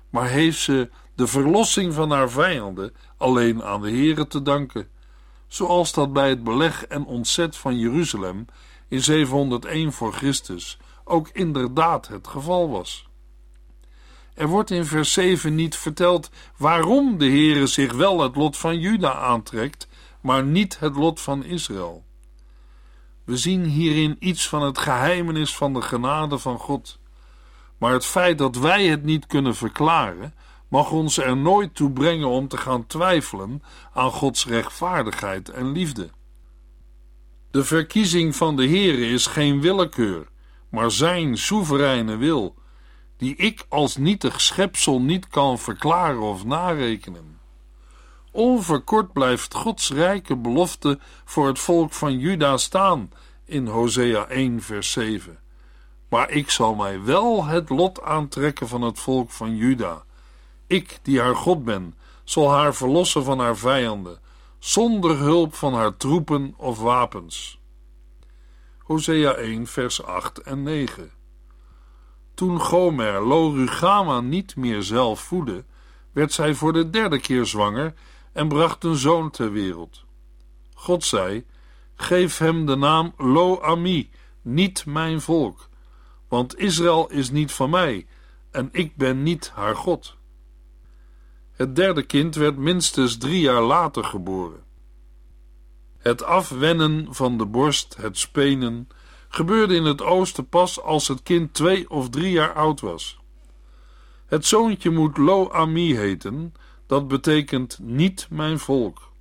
maar 0.10 0.28
heeft 0.28 0.60
ze 0.60 0.90
de 1.16 1.28
verlossing 1.28 1.94
van 1.94 2.12
haar 2.12 2.30
vijanden 2.30 2.94
alleen 3.18 3.64
aan 3.64 3.82
de 3.82 3.90
Heere 3.90 4.28
te 4.28 4.42
danken, 4.42 4.88
zoals 5.48 5.94
dat 5.94 6.14
bij 6.14 6.30
het 6.30 6.44
beleg 6.44 6.86
en 6.86 7.06
ontzet 7.06 7.58
van 7.58 7.80
Jeruzalem 7.80 8.46
in 8.88 9.04
701 9.04 9.94
voor 9.94 10.14
Christus 10.14 10.78
ook 11.04 11.30
inderdaad 11.34 12.08
het 12.08 12.28
geval 12.28 12.70
was. 12.70 13.07
Er 14.38 14.48
wordt 14.48 14.72
in 14.72 14.86
vers 14.86 15.14
7 15.14 15.56
niet 15.56 15.76
verteld 15.76 16.30
waarom 16.58 17.18
de 17.18 17.26
Heere 17.26 17.68
zich 17.68 17.94
wel 17.94 18.22
het 18.22 18.36
lot 18.36 18.58
van 18.58 18.80
Juda 18.80 19.14
aantrekt, 19.14 19.88
maar 20.22 20.44
niet 20.44 20.80
het 20.80 20.96
lot 20.96 21.22
van 21.22 21.44
Israël. 21.44 22.06
We 23.24 23.38
zien 23.38 23.64
hierin 23.64 24.16
iets 24.20 24.48
van 24.48 24.62
het 24.62 24.78
geheimenis 24.78 25.56
van 25.56 25.74
de 25.74 25.82
genade 25.82 26.38
van 26.38 26.58
God. 26.58 27.00
Maar 27.78 27.94
het 27.94 28.06
feit 28.06 28.38
dat 28.38 28.56
wij 28.56 28.86
het 28.86 29.04
niet 29.04 29.26
kunnen 29.26 29.56
verklaren, 29.56 30.34
mag 30.70 30.92
ons 30.92 31.18
er 31.18 31.38
nooit 31.38 31.76
toe 31.76 31.92
brengen 31.92 32.28
om 32.28 32.48
te 32.48 32.58
gaan 32.58 32.88
twijfelen 32.88 33.64
aan 33.94 34.12
Gods 34.12 34.46
rechtvaardigheid 34.46 35.50
en 35.50 35.72
liefde. 35.72 36.10
De 37.52 37.64
verkiezing 37.64 38.36
van 38.36 38.56
de 38.56 38.68
Heere 38.68 39.10
is 39.10 39.26
geen 39.26 39.62
willekeur, 39.62 40.28
maar 40.70 40.92
zijn 40.92 41.38
soevereine 41.38 42.18
wil 42.18 42.56
die 43.18 43.36
ik 43.36 43.66
als 43.70 43.98
nietig 43.98 44.42
schepsel 44.42 45.02
niet 45.02 45.28
kan 45.28 45.60
verklaren 45.60 46.22
of 46.22 46.46
narekenen. 46.46 47.40
Onverkort 48.32 49.14
blijft 49.14 49.54
Gods 49.54 49.92
rijke 49.92 50.36
belofte 50.36 51.00
voor 51.26 51.48
het 51.48 51.60
volk 51.60 51.94
van 51.94 52.20
Juda 52.20 52.58
staan 52.58 53.12
in 53.46 53.68
Hosea 53.68 54.28
1 54.28 54.62
vers 54.62 54.92
7. 54.92 55.40
Maar 56.10 56.30
ik 56.30 56.50
zal 56.50 56.76
mij 56.76 57.04
wel 57.04 57.46
het 57.46 57.70
lot 57.70 58.02
aantrekken 58.02 58.68
van 58.68 58.82
het 58.82 59.00
volk 59.00 59.32
van 59.32 59.56
Juda. 59.56 60.04
Ik, 60.68 61.00
die 61.02 61.20
haar 61.20 61.36
God 61.36 61.64
ben, 61.64 61.96
zal 62.24 62.52
haar 62.52 62.76
verlossen 62.76 63.24
van 63.24 63.40
haar 63.40 63.58
vijanden, 63.58 64.20
zonder 64.60 65.18
hulp 65.18 65.56
van 65.56 65.74
haar 65.74 65.98
troepen 65.98 66.54
of 66.58 66.80
wapens. 66.80 67.60
Hosea 68.78 69.34
1 69.34 69.68
vers 69.68 70.04
8 70.04 70.42
en 70.42 70.64
9 70.64 71.12
toen 72.38 72.60
Gomer 72.60 73.28
Lo 73.28 74.22
niet 74.22 74.56
meer 74.56 74.84
zelf 74.84 75.20
voedde, 75.20 75.66
werd 76.12 76.34
zij 76.34 76.54
voor 76.54 76.74
de 76.74 76.90
derde 76.90 77.20
keer 77.20 77.46
zwanger 77.46 77.94
en 78.32 78.48
bracht 78.48 78.84
een 78.84 78.96
zoon 78.96 79.30
ter 79.30 79.52
wereld. 79.52 80.06
God 80.74 81.04
zei: 81.04 81.46
Geef 81.96 82.38
hem 82.38 82.66
de 82.66 82.76
naam 82.76 83.14
Lo-Ami, 83.18 84.10
niet 84.42 84.86
mijn 84.86 85.22
volk, 85.22 85.70
want 86.28 86.58
Israël 86.58 87.10
is 87.10 87.30
niet 87.30 87.52
van 87.52 87.70
mij 87.70 88.08
en 88.52 88.70
ik 88.72 88.96
ben 88.96 89.24
niet 89.24 89.52
haar 89.56 89.76
God. 89.76 90.18
Het 91.52 91.76
derde 91.76 92.04
kind 92.04 92.36
werd 92.36 92.58
minstens 92.58 93.18
drie 93.18 93.42
jaar 93.42 93.62
later 93.62 94.04
geboren. 94.04 94.64
Het 95.98 96.24
afwennen 96.24 97.08
van 97.10 97.38
de 97.38 97.46
borst, 97.46 97.96
het 97.96 98.18
spenen, 98.18 98.88
gebeurde 99.38 99.76
in 99.76 99.86
het 99.86 100.02
oosten 100.02 100.50
pas 100.50 100.82
als 100.82 101.08
het 101.08 101.24
kind 101.24 101.54
twee 101.54 101.90
of 101.90 102.10
drie 102.10 102.32
jaar 102.32 102.54
oud 102.54 102.80
was. 102.80 103.20
Het 104.26 104.46
zoontje 104.46 104.90
moet 104.90 105.18
Lo-Ami 105.18 105.96
heten, 105.96 106.54
dat 106.88 107.08
betekent 107.08 107.80
niet 107.82 108.28
mijn 108.30 108.60
volk. 108.60 109.12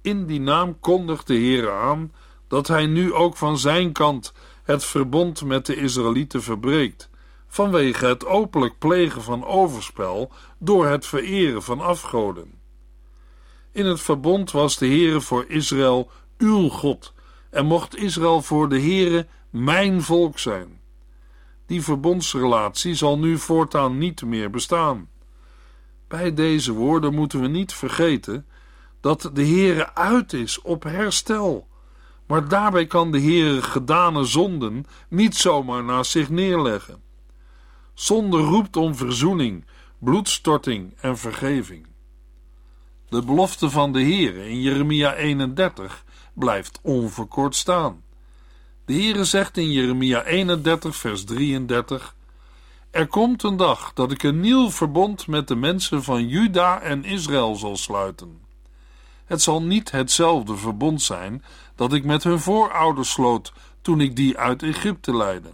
In 0.00 0.26
die 0.26 0.40
naam 0.40 0.80
kondigt 0.80 1.26
de 1.26 1.34
Heer 1.34 1.72
aan 1.72 2.12
dat 2.48 2.68
hij 2.68 2.86
nu 2.86 3.12
ook 3.12 3.36
van 3.36 3.58
zijn 3.58 3.92
kant 3.92 4.32
het 4.62 4.84
verbond 4.84 5.44
met 5.44 5.66
de 5.66 5.76
Israëlieten 5.76 6.42
verbreekt, 6.42 7.10
vanwege 7.48 8.06
het 8.06 8.26
openlijk 8.26 8.78
plegen 8.78 9.22
van 9.22 9.44
overspel 9.44 10.32
door 10.58 10.86
het 10.86 11.06
vereren 11.06 11.62
van 11.62 11.80
afgoden. 11.80 12.60
In 13.70 13.86
het 13.86 14.00
verbond 14.00 14.50
was 14.50 14.76
de 14.76 14.86
Heere 14.86 15.20
voor 15.20 15.44
Israël 15.48 16.10
uw 16.38 16.68
God 16.68 17.11
en 17.52 17.66
mocht 17.66 17.96
Israël 17.96 18.42
voor 18.42 18.68
de 18.68 18.80
Heere 18.80 19.26
mijn 19.50 20.02
volk 20.02 20.38
zijn. 20.38 20.80
Die 21.66 21.82
verbondsrelatie 21.82 22.94
zal 22.94 23.18
nu 23.18 23.38
voortaan 23.38 23.98
niet 23.98 24.22
meer 24.22 24.50
bestaan. 24.50 25.08
Bij 26.08 26.34
deze 26.34 26.72
woorden 26.72 27.14
moeten 27.14 27.40
we 27.40 27.48
niet 27.48 27.72
vergeten 27.72 28.46
dat 29.00 29.30
de 29.32 29.46
Heere 29.46 29.94
uit 29.94 30.32
is 30.32 30.60
op 30.60 30.82
herstel. 30.82 31.68
Maar 32.26 32.48
daarbij 32.48 32.86
kan 32.86 33.12
de 33.12 33.20
Heere 33.20 33.62
gedane 33.62 34.24
zonden 34.24 34.84
niet 35.08 35.36
zomaar 35.36 35.84
naast 35.84 36.10
zich 36.10 36.30
neerleggen. 36.30 37.02
Zonde 37.94 38.38
roept 38.38 38.76
om 38.76 38.94
verzoening, 38.94 39.64
bloedstorting 39.98 40.94
en 41.00 41.18
vergeving. 41.18 41.86
De 43.08 43.22
belofte 43.22 43.70
van 43.70 43.92
de 43.92 44.02
Heere 44.02 44.48
in 44.48 44.60
Jeremia 44.60 45.14
31 45.14 46.04
blijft 46.32 46.78
onverkort 46.82 47.54
staan. 47.54 48.02
De 48.84 48.92
Heere 48.92 49.24
zegt 49.24 49.56
in 49.56 49.72
Jeremia 49.72 50.24
31, 50.24 50.96
vers 50.96 51.24
33: 51.24 52.14
Er 52.90 53.06
komt 53.06 53.42
een 53.42 53.56
dag 53.56 53.92
dat 53.92 54.10
ik 54.10 54.22
een 54.22 54.40
nieuw 54.40 54.70
verbond 54.70 55.26
met 55.26 55.48
de 55.48 55.56
mensen 55.56 56.02
van 56.02 56.28
Juda 56.28 56.80
en 56.80 57.04
Israël 57.04 57.54
zal 57.54 57.76
sluiten. 57.76 58.40
Het 59.24 59.42
zal 59.42 59.62
niet 59.62 59.90
hetzelfde 59.90 60.56
verbond 60.56 61.02
zijn 61.02 61.44
dat 61.74 61.92
ik 61.92 62.04
met 62.04 62.24
hun 62.24 62.40
voorouders 62.40 63.10
sloot 63.10 63.52
toen 63.82 64.00
ik 64.00 64.16
die 64.16 64.38
uit 64.38 64.62
Egypte 64.62 65.16
leidde. 65.16 65.50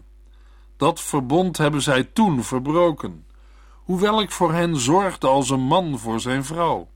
Dat 0.77 1.01
verbond 1.01 1.57
hebben 1.57 1.83
zij 1.83 2.05
toen 2.05 2.45
verbroken, 2.45 3.27
hoewel 3.73 4.21
ik 4.21 4.31
voor 4.31 4.53
hen 4.53 4.77
zorgde 4.77 5.27
als 5.27 5.51
een 5.51 5.61
man 5.61 5.99
voor 5.99 6.21
zijn 6.21 6.45
vrouw. 6.45 6.88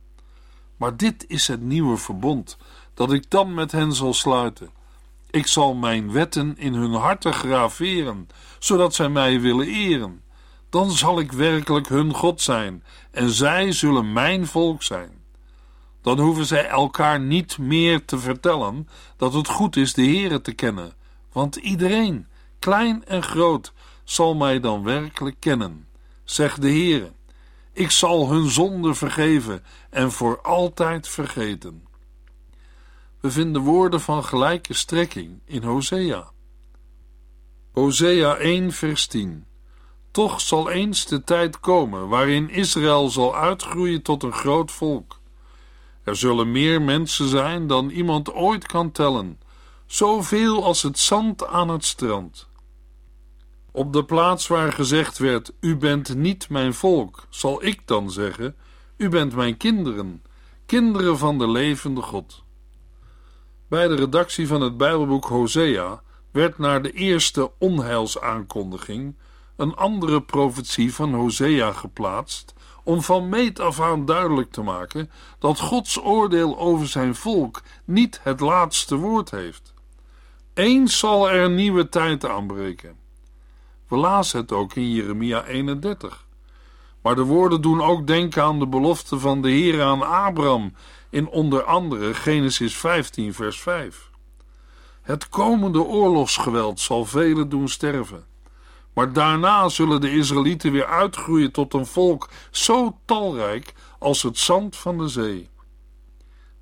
Maar 0.82 0.96
dit 0.96 1.24
is 1.28 1.48
het 1.48 1.60
nieuwe 1.60 1.96
verbond 1.96 2.56
dat 2.94 3.12
ik 3.12 3.30
dan 3.30 3.54
met 3.54 3.72
hen 3.72 3.92
zal 3.92 4.14
sluiten. 4.14 4.70
Ik 5.30 5.46
zal 5.46 5.74
mijn 5.74 6.12
wetten 6.12 6.58
in 6.58 6.74
hun 6.74 6.92
harten 6.92 7.32
graveren, 7.32 8.28
zodat 8.58 8.94
zij 8.94 9.08
mij 9.08 9.40
willen 9.40 9.66
eren. 9.66 10.22
Dan 10.70 10.90
zal 10.90 11.20
ik 11.20 11.32
werkelijk 11.32 11.88
hun 11.88 12.14
God 12.14 12.40
zijn 12.40 12.84
en 13.10 13.30
zij 13.30 13.72
zullen 13.72 14.12
mijn 14.12 14.46
volk 14.46 14.82
zijn. 14.82 15.10
Dan 16.00 16.18
hoeven 16.18 16.46
zij 16.46 16.68
elkaar 16.68 17.20
niet 17.20 17.58
meer 17.58 18.04
te 18.04 18.18
vertellen 18.18 18.88
dat 19.16 19.32
het 19.32 19.48
goed 19.48 19.76
is 19.76 19.94
de 19.94 20.04
Heere 20.04 20.40
te 20.40 20.52
kennen, 20.52 20.92
want 21.32 21.56
iedereen, 21.56 22.26
klein 22.58 23.04
en 23.04 23.22
groot, 23.22 23.72
zal 24.04 24.34
mij 24.34 24.60
dan 24.60 24.82
werkelijk 24.82 25.36
kennen, 25.38 25.88
zegt 26.24 26.62
de 26.62 26.68
Heere. 26.68 27.12
Ik 27.72 27.90
zal 27.90 28.30
hun 28.30 28.50
zonde 28.50 28.94
vergeven 28.94 29.64
en 29.90 30.12
voor 30.12 30.40
altijd 30.40 31.08
vergeten. 31.08 31.86
We 33.20 33.30
vinden 33.30 33.62
woorden 33.62 34.00
van 34.00 34.24
gelijke 34.24 34.74
strekking 34.74 35.40
in 35.44 35.62
Hosea. 35.62 36.30
Hosea 37.72 38.36
1 38.36 38.72
vers 38.72 39.06
10 39.06 39.46
Toch 40.10 40.40
zal 40.40 40.70
eens 40.70 41.06
de 41.06 41.24
tijd 41.24 41.60
komen 41.60 42.08
waarin 42.08 42.50
Israël 42.50 43.08
zal 43.08 43.36
uitgroeien 43.36 44.02
tot 44.02 44.22
een 44.22 44.32
groot 44.32 44.70
volk. 44.70 45.20
Er 46.04 46.16
zullen 46.16 46.52
meer 46.52 46.82
mensen 46.82 47.28
zijn 47.28 47.66
dan 47.66 47.90
iemand 47.90 48.32
ooit 48.32 48.66
kan 48.66 48.92
tellen, 48.92 49.40
zoveel 49.86 50.64
als 50.64 50.82
het 50.82 50.98
zand 50.98 51.46
aan 51.46 51.68
het 51.68 51.84
strand. 51.84 52.48
Op 53.74 53.92
de 53.92 54.04
plaats 54.04 54.46
waar 54.46 54.72
gezegd 54.72 55.18
werd: 55.18 55.52
U 55.60 55.76
bent 55.76 56.14
niet 56.14 56.48
mijn 56.48 56.74
volk, 56.74 57.26
zal 57.28 57.64
ik 57.64 57.86
dan 57.86 58.10
zeggen: 58.10 58.56
U 58.96 59.08
bent 59.08 59.34
mijn 59.34 59.56
kinderen, 59.56 60.22
kinderen 60.66 61.18
van 61.18 61.38
de 61.38 61.48
levende 61.48 62.02
God. 62.02 62.44
Bij 63.68 63.88
de 63.88 63.94
redactie 63.94 64.46
van 64.46 64.60
het 64.60 64.76
Bijbelboek 64.76 65.24
Hosea 65.24 66.02
werd 66.30 66.58
naar 66.58 66.82
de 66.82 66.92
eerste 66.92 67.50
onheilsaankondiging 67.58 69.16
een 69.56 69.74
andere 69.74 70.22
profetie 70.22 70.94
van 70.94 71.14
Hosea 71.14 71.72
geplaatst 71.72 72.54
om 72.84 73.02
van 73.02 73.28
meet 73.28 73.60
af 73.60 73.80
aan 73.80 74.04
duidelijk 74.04 74.50
te 74.50 74.62
maken 74.62 75.10
dat 75.38 75.60
Gods 75.60 76.02
oordeel 76.02 76.58
over 76.58 76.88
zijn 76.88 77.14
volk 77.14 77.62
niet 77.84 78.20
het 78.22 78.40
laatste 78.40 78.96
woord 78.96 79.30
heeft. 79.30 79.74
Eens 80.54 80.98
zal 80.98 81.30
er 81.30 81.50
nieuwe 81.50 81.88
tijd 81.88 82.26
aanbreken. 82.26 83.01
We 83.92 83.98
lazen 83.98 84.40
het 84.40 84.52
ook 84.52 84.74
in 84.74 84.90
Jeremia 84.90 85.44
31. 85.44 86.26
Maar 87.02 87.14
de 87.14 87.22
woorden 87.22 87.62
doen 87.62 87.82
ook 87.82 88.06
denken 88.06 88.42
aan 88.42 88.58
de 88.58 88.66
belofte 88.66 89.18
van 89.18 89.42
de 89.42 89.50
Heer 89.50 89.82
aan 89.82 90.02
Abraham 90.02 90.74
in 91.10 91.28
onder 91.28 91.62
andere 91.62 92.14
Genesis 92.14 92.76
15, 92.76 93.34
vers 93.34 93.60
5. 93.60 94.10
Het 95.02 95.28
komende 95.28 95.82
oorlogsgeweld 95.82 96.80
zal 96.80 97.04
velen 97.04 97.48
doen 97.48 97.68
sterven. 97.68 98.24
Maar 98.92 99.12
daarna 99.12 99.68
zullen 99.68 100.00
de 100.00 100.10
Israëlieten 100.10 100.72
weer 100.72 100.86
uitgroeien 100.86 101.52
tot 101.52 101.74
een 101.74 101.86
volk 101.86 102.28
zo 102.50 102.98
talrijk 103.04 103.74
als 103.98 104.22
het 104.22 104.38
zand 104.38 104.76
van 104.76 104.98
de 104.98 105.08
zee. 105.08 105.50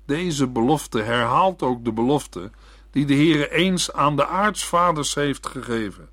Deze 0.05 0.47
belofte 0.47 1.01
herhaalt 1.01 1.61
ook 1.61 1.85
de 1.85 1.93
belofte 1.93 2.51
die 2.89 3.05
de 3.05 3.15
Heere 3.15 3.51
eens 3.51 3.93
aan 3.93 4.15
de 4.15 4.27
aartsvaders 4.27 5.15
heeft 5.15 5.47
gegeven. 5.47 6.10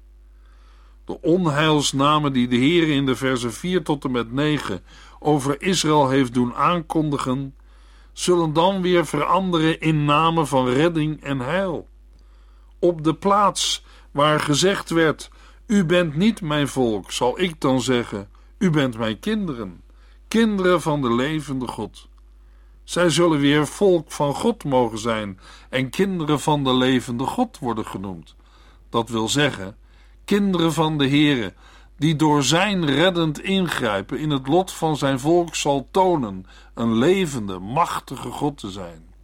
De 1.08 1.20
onheilsnamen 1.22 2.32
die 2.32 2.48
de 2.48 2.56
Heer 2.56 2.88
in 2.88 3.06
de 3.06 3.16
versen 3.16 3.52
4 3.52 3.82
tot 3.82 4.04
en 4.04 4.10
met 4.10 4.32
9 4.32 4.82
over 5.18 5.62
Israël 5.62 6.08
heeft 6.08 6.34
doen 6.34 6.54
aankondigen, 6.54 7.54
zullen 8.12 8.52
dan 8.52 8.82
weer 8.82 9.06
veranderen 9.06 9.80
in 9.80 10.04
namen 10.04 10.46
van 10.46 10.68
redding 10.68 11.22
en 11.22 11.38
heil. 11.38 11.88
Op 12.78 13.04
de 13.04 13.14
plaats 13.14 13.84
waar 14.10 14.40
gezegd 14.40 14.90
werd: 14.90 15.30
U 15.66 15.84
bent 15.84 16.16
niet 16.16 16.40
mijn 16.40 16.68
volk, 16.68 17.10
zal 17.10 17.40
ik 17.40 17.60
dan 17.60 17.80
zeggen: 17.80 18.28
U 18.58 18.70
bent 18.70 18.98
mijn 18.98 19.20
kinderen, 19.20 19.82
kinderen 20.28 20.80
van 20.80 21.02
de 21.02 21.14
levende 21.14 21.66
God. 21.66 22.08
Zij 22.84 23.10
zullen 23.10 23.40
weer 23.40 23.66
volk 23.66 24.12
van 24.12 24.34
God 24.34 24.64
mogen 24.64 24.98
zijn 24.98 25.40
en 25.68 25.90
kinderen 25.90 26.40
van 26.40 26.64
de 26.64 26.74
levende 26.74 27.24
God 27.24 27.58
worden 27.58 27.86
genoemd. 27.86 28.34
Dat 28.88 29.08
wil 29.08 29.28
zeggen, 29.28 29.76
kinderen 30.28 30.72
van 30.72 30.98
de 30.98 31.08
Heere, 31.08 31.54
die 31.96 32.16
door 32.16 32.42
zijn 32.42 32.86
reddend 32.86 33.40
ingrijpen 33.40 34.18
in 34.18 34.30
het 34.30 34.46
lot 34.46 34.72
van 34.72 34.96
zijn 34.96 35.20
volk 35.20 35.54
zal 35.54 35.88
tonen 35.90 36.46
een 36.74 36.98
levende, 36.98 37.58
machtige 37.58 38.30
God 38.30 38.58
te 38.58 38.70
zijn. 38.70 39.14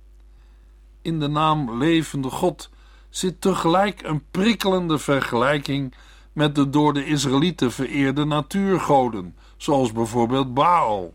In 1.02 1.20
de 1.20 1.28
naam 1.28 1.78
levende 1.78 2.30
God 2.30 2.70
zit 3.10 3.40
tegelijk 3.40 4.02
een 4.02 4.22
prikkelende 4.30 4.98
vergelijking 4.98 5.94
met 6.32 6.54
de 6.54 6.70
door 6.70 6.92
de 6.92 7.06
Israëlieten 7.06 7.72
vereerde 7.72 8.24
natuurgoden, 8.24 9.36
zoals 9.56 9.92
bijvoorbeeld 9.92 10.54
Baal. 10.54 11.14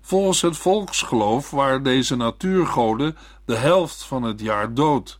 Volgens 0.00 0.40
het 0.40 0.56
volksgeloof 0.56 1.50
waren 1.50 1.82
deze 1.82 2.16
natuurgoden 2.16 3.16
de 3.44 3.56
helft 3.56 4.04
van 4.04 4.22
het 4.22 4.40
jaar 4.40 4.74
dood. 4.74 5.18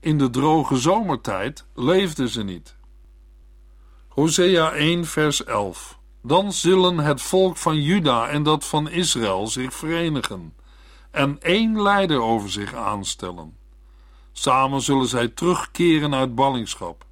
In 0.00 0.18
de 0.18 0.30
droge 0.30 0.76
zomertijd 0.76 1.66
leefden 1.74 2.28
ze 2.28 2.42
niet. 2.42 2.80
Hosea 4.14 4.72
1, 4.72 5.04
vers 5.04 5.44
11. 5.44 5.98
Dan 6.22 6.52
zullen 6.52 6.98
het 6.98 7.22
volk 7.22 7.56
van 7.56 7.80
Juda 7.80 8.28
en 8.28 8.42
dat 8.42 8.64
van 8.64 8.88
Israël 8.88 9.46
zich 9.46 9.74
verenigen 9.74 10.54
en 11.10 11.36
één 11.40 11.82
leider 11.82 12.22
over 12.22 12.50
zich 12.50 12.74
aanstellen. 12.74 13.56
Samen 14.32 14.80
zullen 14.80 15.06
zij 15.06 15.28
terugkeren 15.28 16.14
uit 16.14 16.34
ballingschap. 16.34 17.04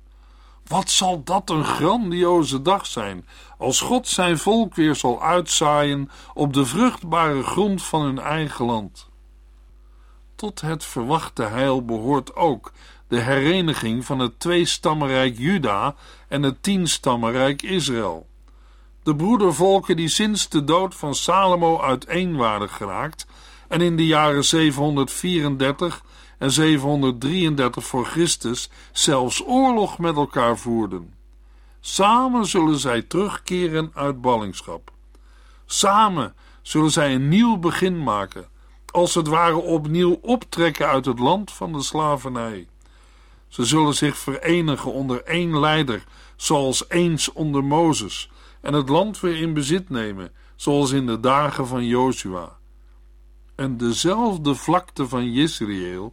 Wat 0.66 0.90
zal 0.90 1.22
dat 1.24 1.50
een 1.50 1.64
grandioze 1.64 2.62
dag 2.62 2.86
zijn, 2.86 3.26
als 3.58 3.80
God 3.80 4.08
zijn 4.08 4.38
volk 4.38 4.74
weer 4.74 4.94
zal 4.94 5.22
uitzaaien 5.22 6.10
op 6.34 6.52
de 6.52 6.66
vruchtbare 6.66 7.42
grond 7.42 7.82
van 7.82 8.02
hun 8.02 8.18
eigen 8.18 8.64
land. 8.64 9.08
Tot 10.34 10.60
het 10.60 10.84
verwachte 10.84 11.42
heil 11.42 11.84
behoort 11.84 12.36
ook 12.36 12.72
de 13.10 13.20
hereniging 13.20 14.04
van 14.04 14.18
het 14.18 14.40
tweestammenrijk 14.40 15.38
Juda 15.38 15.94
en 16.28 16.42
het 16.42 16.62
tienstammenrijk 16.62 17.62
Israël. 17.62 18.26
De 19.02 19.16
broedervolken 19.16 19.96
die 19.96 20.08
sinds 20.08 20.48
de 20.48 20.64
dood 20.64 20.94
van 20.94 21.14
Salomo 21.14 21.80
uiteen 21.80 22.36
waren 22.36 22.68
geraakt 22.68 23.26
en 23.68 23.80
in 23.80 23.96
de 23.96 24.06
jaren 24.06 24.44
734 24.44 26.02
en 26.38 26.50
733 26.50 27.84
voor 27.84 28.04
Christus 28.06 28.70
zelfs 28.92 29.42
oorlog 29.46 29.98
met 29.98 30.16
elkaar 30.16 30.58
voerden. 30.58 31.14
Samen 31.80 32.46
zullen 32.46 32.78
zij 32.78 33.02
terugkeren 33.02 33.90
uit 33.94 34.20
ballingschap. 34.20 34.90
Samen 35.66 36.34
zullen 36.62 36.90
zij 36.90 37.14
een 37.14 37.28
nieuw 37.28 37.56
begin 37.56 38.02
maken, 38.02 38.48
als 38.90 39.14
het 39.14 39.26
ware 39.26 39.60
opnieuw 39.60 40.18
optrekken 40.22 40.86
uit 40.86 41.04
het 41.04 41.18
land 41.18 41.52
van 41.52 41.72
de 41.72 41.82
slavernij. 41.82 42.68
Ze 43.50 43.64
zullen 43.64 43.94
zich 43.94 44.16
verenigen 44.18 44.92
onder 44.92 45.22
één 45.22 45.58
leider, 45.58 46.04
zoals 46.36 46.84
eens 46.88 47.32
onder 47.32 47.64
Mozes, 47.64 48.30
en 48.60 48.72
het 48.72 48.88
land 48.88 49.20
weer 49.20 49.36
in 49.36 49.54
bezit 49.54 49.90
nemen, 49.90 50.32
zoals 50.56 50.90
in 50.90 51.06
de 51.06 51.20
dagen 51.20 51.66
van 51.66 51.86
Jozua. 51.86 52.58
En 53.54 53.76
dezelfde 53.76 54.54
vlakte 54.54 55.08
van 55.08 55.22
Israël 55.22 56.12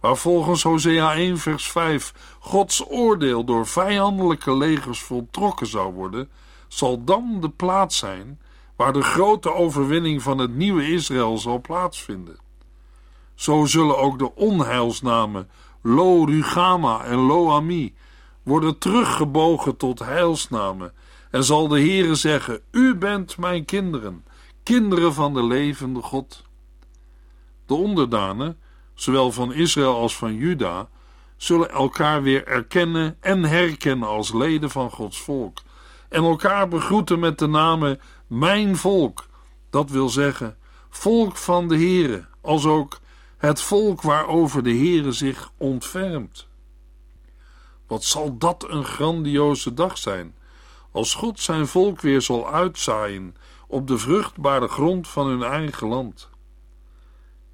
waar 0.00 0.16
volgens 0.16 0.62
Hosea 0.62 1.14
1 1.14 1.38
vers 1.38 1.70
5 1.70 2.36
Gods 2.38 2.84
oordeel 2.90 3.44
door 3.44 3.66
vijandelijke 3.66 4.56
legers 4.56 5.02
voltrokken 5.02 5.66
zou 5.66 5.94
worden, 5.94 6.28
zal 6.68 7.04
dan 7.04 7.38
de 7.40 7.50
plaats 7.50 7.98
zijn 7.98 8.40
waar 8.76 8.92
de 8.92 9.02
grote 9.02 9.54
overwinning 9.54 10.22
van 10.22 10.38
het 10.38 10.54
nieuwe 10.54 10.92
Israël 10.92 11.38
zal 11.38 11.60
plaatsvinden. 11.60 12.38
Zo 13.34 13.64
zullen 13.64 13.98
ook 13.98 14.18
de 14.18 14.34
onheilsnamen 14.34 15.50
Lo 15.82 16.24
Rugama 16.24 17.04
en 17.04 17.18
Lo 17.18 17.50
Ami 17.50 17.94
worden 18.42 18.78
teruggebogen 18.78 19.76
tot 19.76 19.98
heilsnamen 19.98 20.92
en 21.30 21.44
zal 21.44 21.68
de 21.68 21.80
Heere 21.80 22.14
zeggen: 22.14 22.60
U 22.70 22.94
bent 22.94 23.36
mijn 23.36 23.64
kinderen, 23.64 24.24
kinderen 24.62 25.14
van 25.14 25.34
de 25.34 25.44
levende 25.44 26.02
God. 26.02 26.44
De 27.66 27.74
onderdanen 27.74 28.58
zowel 29.00 29.32
van 29.32 29.52
Israël 29.52 29.96
als 29.96 30.16
van 30.16 30.34
Juda, 30.34 30.88
zullen 31.36 31.70
elkaar 31.70 32.22
weer 32.22 32.46
erkennen 32.46 33.16
en 33.20 33.44
herkennen 33.44 34.08
als 34.08 34.32
leden 34.32 34.70
van 34.70 34.90
Gods 34.90 35.20
volk. 35.20 35.62
En 36.08 36.24
elkaar 36.24 36.68
begroeten 36.68 37.18
met 37.18 37.38
de 37.38 37.46
namen 37.46 38.00
mijn 38.26 38.76
volk, 38.76 39.26
dat 39.70 39.90
wil 39.90 40.08
zeggen 40.08 40.56
volk 40.90 41.36
van 41.36 41.68
de 41.68 41.76
Heere, 41.76 42.26
als 42.40 42.66
ook 42.66 42.98
het 43.38 43.60
volk 43.60 44.02
waarover 44.02 44.62
de 44.62 44.70
Heere 44.70 45.12
zich 45.12 45.52
ontfermt. 45.56 46.48
Wat 47.86 48.04
zal 48.04 48.38
dat 48.38 48.66
een 48.68 48.84
grandioze 48.84 49.74
dag 49.74 49.98
zijn, 49.98 50.34
als 50.90 51.14
God 51.14 51.40
zijn 51.40 51.66
volk 51.66 52.00
weer 52.00 52.22
zal 52.22 52.52
uitzaaien 52.52 53.36
op 53.66 53.86
de 53.86 53.98
vruchtbare 53.98 54.68
grond 54.68 55.08
van 55.08 55.26
hun 55.26 55.42
eigen 55.42 55.88
land. 55.88 56.28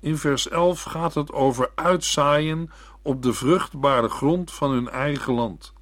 In 0.01 0.18
vers 0.18 0.49
11 0.49 0.83
gaat 0.83 1.14
het 1.14 1.33
over 1.33 1.70
uitzaaien 1.75 2.70
op 3.03 3.23
de 3.23 3.33
vruchtbare 3.33 4.09
grond 4.09 4.53
van 4.53 4.70
hun 4.70 4.88
eigen 4.88 5.35
land. 5.35 5.73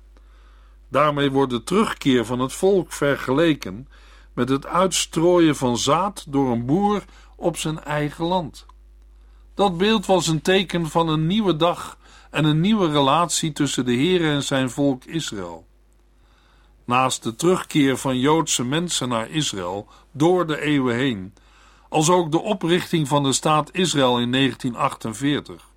Daarmee 0.88 1.30
wordt 1.30 1.52
de 1.52 1.62
terugkeer 1.62 2.24
van 2.24 2.38
het 2.38 2.52
volk 2.52 2.92
vergeleken 2.92 3.88
met 4.32 4.48
het 4.48 4.66
uitstrooien 4.66 5.56
van 5.56 5.76
zaad 5.76 6.24
door 6.28 6.50
een 6.50 6.66
boer 6.66 7.04
op 7.36 7.56
zijn 7.56 7.84
eigen 7.84 8.24
land. 8.24 8.66
Dat 9.54 9.78
beeld 9.78 10.06
was 10.06 10.26
een 10.26 10.42
teken 10.42 10.86
van 10.86 11.08
een 11.08 11.26
nieuwe 11.26 11.56
dag 11.56 11.98
en 12.30 12.44
een 12.44 12.60
nieuwe 12.60 12.90
relatie 12.90 13.52
tussen 13.52 13.84
de 13.84 13.92
Heer 13.92 14.30
en 14.30 14.42
zijn 14.42 14.70
volk 14.70 15.04
Israël. 15.04 15.66
Naast 16.84 17.22
de 17.22 17.34
terugkeer 17.34 17.96
van 17.96 18.18
Joodse 18.18 18.64
mensen 18.64 19.08
naar 19.08 19.30
Israël 19.30 19.86
door 20.12 20.46
de 20.46 20.60
eeuwen 20.60 20.94
heen 20.94 21.32
als 21.92 22.10
ook 22.10 22.30
de 22.30 22.40
oprichting 22.40 23.08
van 23.08 23.22
de 23.22 23.32
staat 23.32 23.68
Israël 23.72 24.18
in 24.18 24.32
1948, 24.32 25.68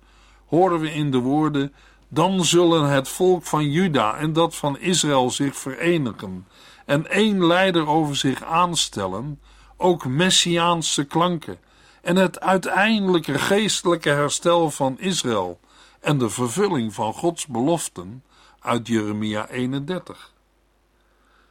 horen 0.46 0.80
we 0.80 0.92
in 0.92 1.10
de 1.10 1.18
woorden: 1.18 1.72
Dan 2.08 2.44
zullen 2.44 2.88
het 2.90 3.08
volk 3.08 3.44
van 3.44 3.70
Juda 3.70 4.16
en 4.16 4.32
dat 4.32 4.54
van 4.54 4.78
Israël 4.78 5.30
zich 5.30 5.56
verenigen 5.56 6.46
en 6.86 7.10
één 7.10 7.46
leider 7.46 7.86
over 7.86 8.16
zich 8.16 8.42
aanstellen, 8.42 9.40
ook 9.76 10.06
messiaanse 10.06 11.04
klanken 11.04 11.58
en 12.06 12.16
het 12.16 12.40
uiteindelijke 12.40 13.38
geestelijke 13.38 14.08
herstel 14.08 14.70
van 14.70 14.98
Israël 14.98 15.60
en 16.00 16.18
de 16.18 16.30
vervulling 16.30 16.94
van 16.94 17.12
Gods 17.12 17.46
beloften 17.46 18.24
uit 18.60 18.86
Jeremia 18.86 19.48
31. 19.48 20.32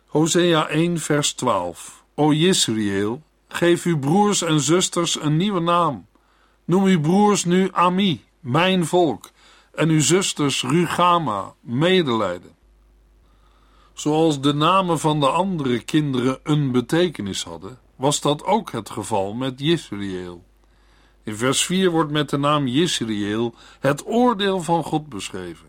Hosea 0.06 0.68
1 0.68 1.00
vers 1.00 1.34
12 1.34 2.04
O 2.14 2.32
Israël, 2.32 3.22
Geef 3.48 3.84
uw 3.84 4.00
broers 4.00 4.42
en 4.42 4.60
zusters 4.60 5.22
een 5.22 5.38
nieuwe 5.38 5.60
naam. 5.60 6.08
Noem 6.66 6.84
uw 6.84 7.02
broers 7.02 7.46
nu 7.46 7.70
Ami, 7.72 8.24
mijn 8.40 8.86
volk, 8.86 9.30
en 9.74 9.90
uw 9.90 10.02
zusters 10.02 10.64
Rugama, 10.64 11.54
medelijden. 11.60 12.56
Zoals 13.94 14.42
de 14.42 14.54
namen 14.54 15.00
van 15.00 15.20
de 15.20 15.30
andere 15.30 15.80
kinderen 15.80 16.40
een 16.44 16.72
betekenis 16.72 17.44
hadden, 17.44 17.80
was 17.96 18.22
dat 18.22 18.44
ook 18.44 18.72
het 18.72 18.90
geval 18.90 19.34
met 19.34 19.60
Jisraël. 19.60 20.44
In 21.24 21.36
vers 21.36 21.66
4 21.66 21.92
wordt 21.92 22.12
met 22.12 22.30
de 22.30 22.38
naam 22.38 22.68
Jisraël 22.68 23.54
het 23.80 24.06
oordeel 24.06 24.62
van 24.62 24.84
God 24.84 25.10
beschreven. 25.10 25.68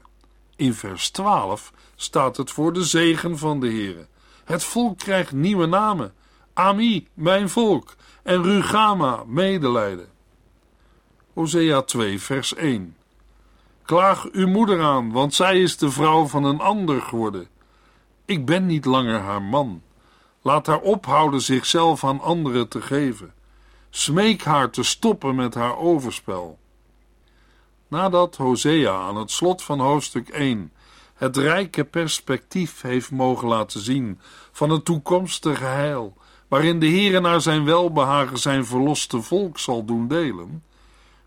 In 0.56 0.74
vers 0.74 1.10
12 1.10 1.72
staat 1.94 2.36
het 2.36 2.50
voor 2.50 2.72
de 2.72 2.84
zegen 2.84 3.38
van 3.38 3.60
de 3.60 3.66
Heere. 3.66 4.06
Het 4.44 4.64
volk 4.64 4.98
krijgt 4.98 5.32
nieuwe 5.32 5.66
namen 5.66 6.14
Ami, 6.52 7.08
mijn 7.14 7.48
volk, 7.48 7.96
en 8.22 8.42
Rugama, 8.42 9.22
medelijden. 9.26 10.08
Hosea 11.32 11.82
2, 11.82 12.20
vers 12.20 12.54
1. 12.54 12.96
Klaag 13.84 14.28
uw 14.32 14.48
moeder 14.48 14.82
aan, 14.82 15.12
want 15.12 15.34
zij 15.34 15.60
is 15.60 15.76
de 15.76 15.90
vrouw 15.90 16.26
van 16.26 16.44
een 16.44 16.60
ander 16.60 17.02
geworden. 17.02 17.48
Ik 18.24 18.46
ben 18.46 18.66
niet 18.66 18.84
langer 18.84 19.20
haar 19.20 19.42
man. 19.42 19.82
Laat 20.46 20.66
haar 20.66 20.80
ophouden 20.80 21.40
zichzelf 21.40 22.04
aan 22.04 22.20
anderen 22.20 22.68
te 22.68 22.80
geven. 22.82 23.34
Smeek 23.90 24.42
haar 24.42 24.70
te 24.70 24.82
stoppen 24.82 25.34
met 25.34 25.54
haar 25.54 25.76
overspel. 25.76 26.58
Nadat 27.88 28.36
Hosea 28.36 28.94
aan 28.94 29.16
het 29.16 29.30
slot 29.30 29.62
van 29.62 29.80
hoofdstuk 29.80 30.28
1 30.28 30.72
het 31.14 31.36
rijke 31.36 31.84
perspectief 31.84 32.80
heeft 32.80 33.10
mogen 33.10 33.48
laten 33.48 33.80
zien 33.80 34.20
van 34.52 34.70
het 34.70 34.84
toekomstige 34.84 35.64
heil, 35.64 36.16
waarin 36.48 36.80
de 36.80 36.88
Heere 36.88 37.20
naar 37.20 37.40
zijn 37.40 37.64
welbehagen 37.64 38.38
zijn 38.38 38.66
verloste 38.66 39.22
volk 39.22 39.58
zal 39.58 39.84
doen 39.84 40.08
delen, 40.08 40.64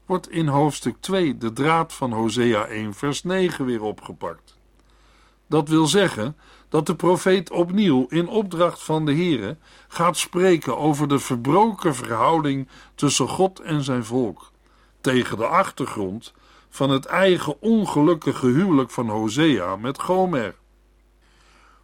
wordt 0.05 0.29
in 0.29 0.47
hoofdstuk 0.47 0.95
2 0.99 1.37
de 1.37 1.53
draad 1.53 1.93
van 1.93 2.11
Hosea 2.13 2.65
1 2.65 2.93
vers 2.93 3.23
9 3.23 3.65
weer 3.65 3.81
opgepakt. 3.81 4.57
Dat 5.49 5.69
wil 5.69 5.87
zeggen 5.87 6.35
dat 6.69 6.85
de 6.85 6.95
profeet 6.95 7.51
opnieuw 7.51 8.05
in 8.09 8.27
opdracht 8.27 8.83
van 8.83 9.05
de 9.05 9.13
Heere 9.13 9.57
gaat 9.87 10.17
spreken 10.17 10.77
over 10.77 11.07
de 11.07 11.19
verbroken 11.19 11.95
verhouding 11.95 12.67
tussen 12.95 13.27
God 13.27 13.59
en 13.59 13.83
zijn 13.83 14.05
volk, 14.05 14.51
tegen 15.01 15.37
de 15.37 15.47
achtergrond 15.47 16.33
van 16.69 16.89
het 16.89 17.05
eigen 17.05 17.61
ongelukkige 17.61 18.47
huwelijk 18.47 18.91
van 18.91 19.09
Hosea 19.09 19.75
met 19.75 20.01
Gomer. 20.01 20.55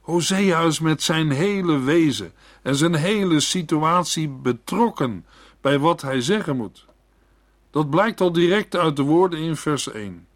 Hosea 0.01 0.61
is 0.61 0.79
met 0.79 1.03
zijn 1.03 1.31
hele 1.31 1.79
wezen 1.79 2.33
en 2.61 2.75
zijn 2.75 2.95
hele 2.95 3.39
situatie 3.39 4.29
betrokken 4.29 5.25
bij 5.61 5.79
wat 5.79 6.01
hij 6.01 6.21
zeggen 6.21 6.55
moet. 6.57 6.85
Dat 7.71 7.89
blijkt 7.89 8.21
al 8.21 8.31
direct 8.31 8.75
uit 8.75 8.95
de 8.95 9.01
woorden 9.01 9.39
in 9.39 9.55
vers 9.55 9.91
1. 9.91 10.27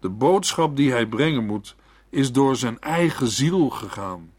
De 0.00 0.08
boodschap 0.08 0.76
die 0.76 0.90
hij 0.90 1.06
brengen 1.06 1.46
moet, 1.46 1.76
is 2.10 2.32
door 2.32 2.56
zijn 2.56 2.80
eigen 2.80 3.28
ziel 3.28 3.70
gegaan. 3.70 4.30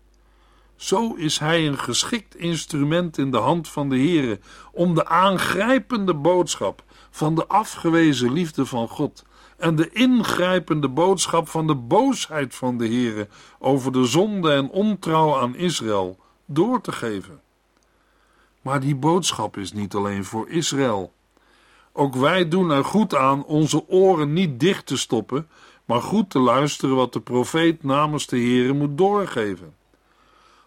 Zo 0.75 1.13
is 1.13 1.39
hij 1.39 1.67
een 1.67 1.79
geschikt 1.79 2.35
instrument 2.35 3.17
in 3.17 3.31
de 3.31 3.37
hand 3.37 3.69
van 3.69 3.89
de 3.89 3.95
Heere 3.95 4.39
om 4.71 4.95
de 4.95 5.05
aangrijpende 5.07 6.13
boodschap 6.13 6.83
van 7.09 7.35
de 7.35 7.47
afgewezen 7.47 8.33
liefde 8.33 8.65
van 8.65 8.87
God 8.87 9.25
en 9.57 9.75
de 9.75 9.89
ingrijpende 9.89 10.89
boodschap 10.89 11.49
van 11.49 11.67
de 11.67 11.75
boosheid 11.75 12.55
van 12.55 12.77
de 12.77 12.87
Heere 12.87 13.27
over 13.59 13.91
de 13.91 14.05
zonde 14.05 14.51
en 14.51 14.69
ontrouw 14.69 15.37
aan 15.37 15.55
Israël 15.55 16.19
door 16.45 16.81
te 16.81 16.91
geven. 16.91 17.41
Maar 18.61 18.79
die 18.79 18.95
boodschap 18.95 19.57
is 19.57 19.73
niet 19.73 19.93
alleen 19.93 20.25
voor 20.25 20.49
Israël. 20.49 21.13
Ook 21.93 22.15
wij 22.15 22.47
doen 22.47 22.71
er 22.71 22.85
goed 22.85 23.15
aan 23.15 23.45
onze 23.45 23.87
oren 23.87 24.33
niet 24.33 24.59
dicht 24.59 24.85
te 24.85 24.97
stoppen, 24.97 25.47
maar 25.91 26.01
goed 26.01 26.29
te 26.29 26.39
luisteren 26.39 26.95
wat 26.95 27.13
de 27.13 27.19
profeet 27.19 27.83
namens 27.83 28.27
de 28.27 28.37
Heere 28.37 28.73
moet 28.73 28.97
doorgeven. 28.97 29.75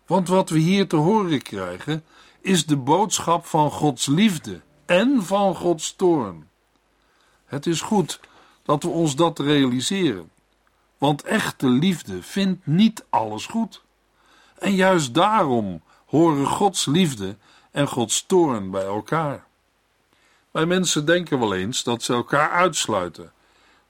Want 0.07 0.29
wat 0.29 0.49
we 0.49 0.59
hier 0.59 0.89
te 0.89 0.97
horen 0.97 1.43
krijgen, 1.43 2.05
is 2.41 2.67
de 2.67 2.77
boodschap 2.77 3.47
van 3.47 3.71
Gods 3.71 4.07
liefde 4.07 4.61
en 4.87 5.23
van 5.23 5.55
Gods 5.55 5.97
toorn. 5.97 6.49
Het 7.45 7.67
is 7.67 7.81
goed 7.81 8.21
dat 8.63 8.83
we 8.83 8.89
ons 8.89 9.17
dat 9.17 9.39
realiseren, 9.39 10.31
want 10.99 11.23
echte 11.23 11.69
liefde 11.69 12.23
vindt 12.23 12.67
niet 12.67 13.05
alles 13.11 13.47
goed. 13.47 13.83
En 14.59 14.75
juist 14.75 15.15
daarom 15.15 15.83
horen 16.07 16.47
Gods 16.47 16.87
liefde 16.87 17.37
en 17.71 17.89
Gods 17.89 18.25
toorn 18.27 18.71
bij 18.71 18.85
elkaar. 18.85 19.47
Wij 20.51 20.67
mensen 20.67 21.07
denken 21.07 21.39
wel 21.39 21.55
eens 21.55 21.83
dat 21.83 22.03
ze 22.03 22.13
elkaar 22.13 22.51
uitsluiten, 22.51 23.33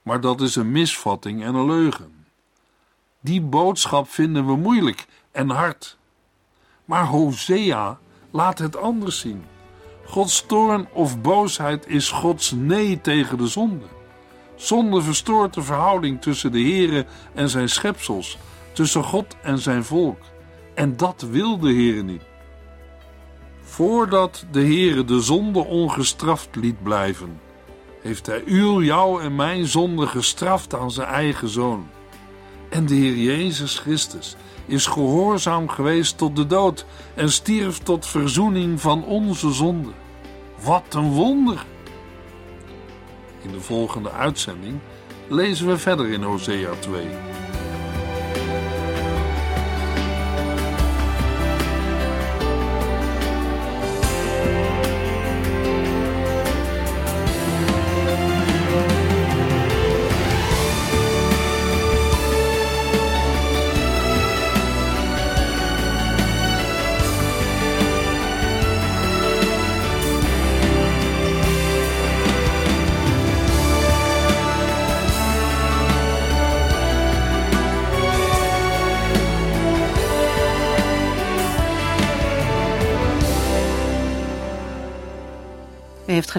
maar 0.05 0.21
dat 0.21 0.41
is 0.41 0.57
een 0.57 0.73
misvatting 0.73 1.45
en 1.45 1.55
een 1.55 1.67
leugen. 1.67 2.27
Die 3.21 3.41
boodschap 3.41 4.09
vinden 4.09 4.47
we 4.47 4.57
moeilijk 4.57 5.07
en 5.33 5.51
hard. 5.51 5.97
Maar 6.85 7.07
Hosea 7.07 7.99
laat 8.31 8.59
het 8.59 8.77
anders 8.77 9.19
zien. 9.19 9.45
Gods 10.05 10.47
toorn 10.47 10.89
of 10.93 11.21
boosheid 11.21 11.87
is 11.87 12.11
Gods 12.11 12.51
nee 12.51 13.01
tegen 13.01 13.39
de 13.39 13.47
zonde. 13.47 13.87
Zonde 14.55 15.03
verstoort 15.03 15.55
de 15.55 15.63
verhouding 15.63 16.23
tussen 16.23 16.53
de 16.53 16.61
Heere 16.61 17.07
en 17.35 17.49
zijn 17.49 17.69
schepsels, 17.69 18.39
tussen 18.73 19.05
God 19.05 19.37
en 19.43 19.59
zijn 19.59 19.85
volk. 19.85 20.21
En 20.75 20.97
dat 20.97 21.27
wil 21.31 21.59
de 21.59 21.73
Heere 21.73 22.03
niet. 22.03 22.23
Voordat 23.63 24.47
de 24.51 24.61
Heere 24.61 25.05
de 25.05 25.21
zonde 25.21 25.65
ongestraft 25.65 26.57
liet 26.57 26.83
blijven, 26.83 27.41
heeft 28.05 28.27
hij 28.27 28.43
uw, 28.47 28.83
jou 28.83 29.23
en 29.23 29.35
mijn 29.35 29.67
zonde 29.67 30.07
gestraft 30.07 30.75
aan 30.75 30.91
zijn 30.91 31.09
eigen 31.09 31.49
zoon. 31.49 31.89
En 32.69 32.87
de 32.87 32.95
Heer 32.95 33.17
Jezus 33.17 33.79
Christus 33.79 34.37
is 34.67 34.87
gehoorzaam 34.87 35.69
geweest 35.69 36.19
tot 36.19 36.37
de 36.37 36.47
dood 36.47 36.87
en 37.15 37.31
stierf 37.31 37.79
tot 37.79 38.07
verzoening 38.07 38.81
van 38.81 39.05
onze 39.05 39.53
zonde. 39.53 39.91
Wat 40.63 40.95
een 40.95 41.13
wonder! 41.13 41.65
In 43.43 43.51
de 43.51 43.61
volgende 43.61 44.11
uitzending 44.11 44.79
lezen 45.29 45.67
we 45.67 45.79
verder 45.79 46.09
in 46.09 46.23
Hosea 46.23 46.71
2. 46.81 47.07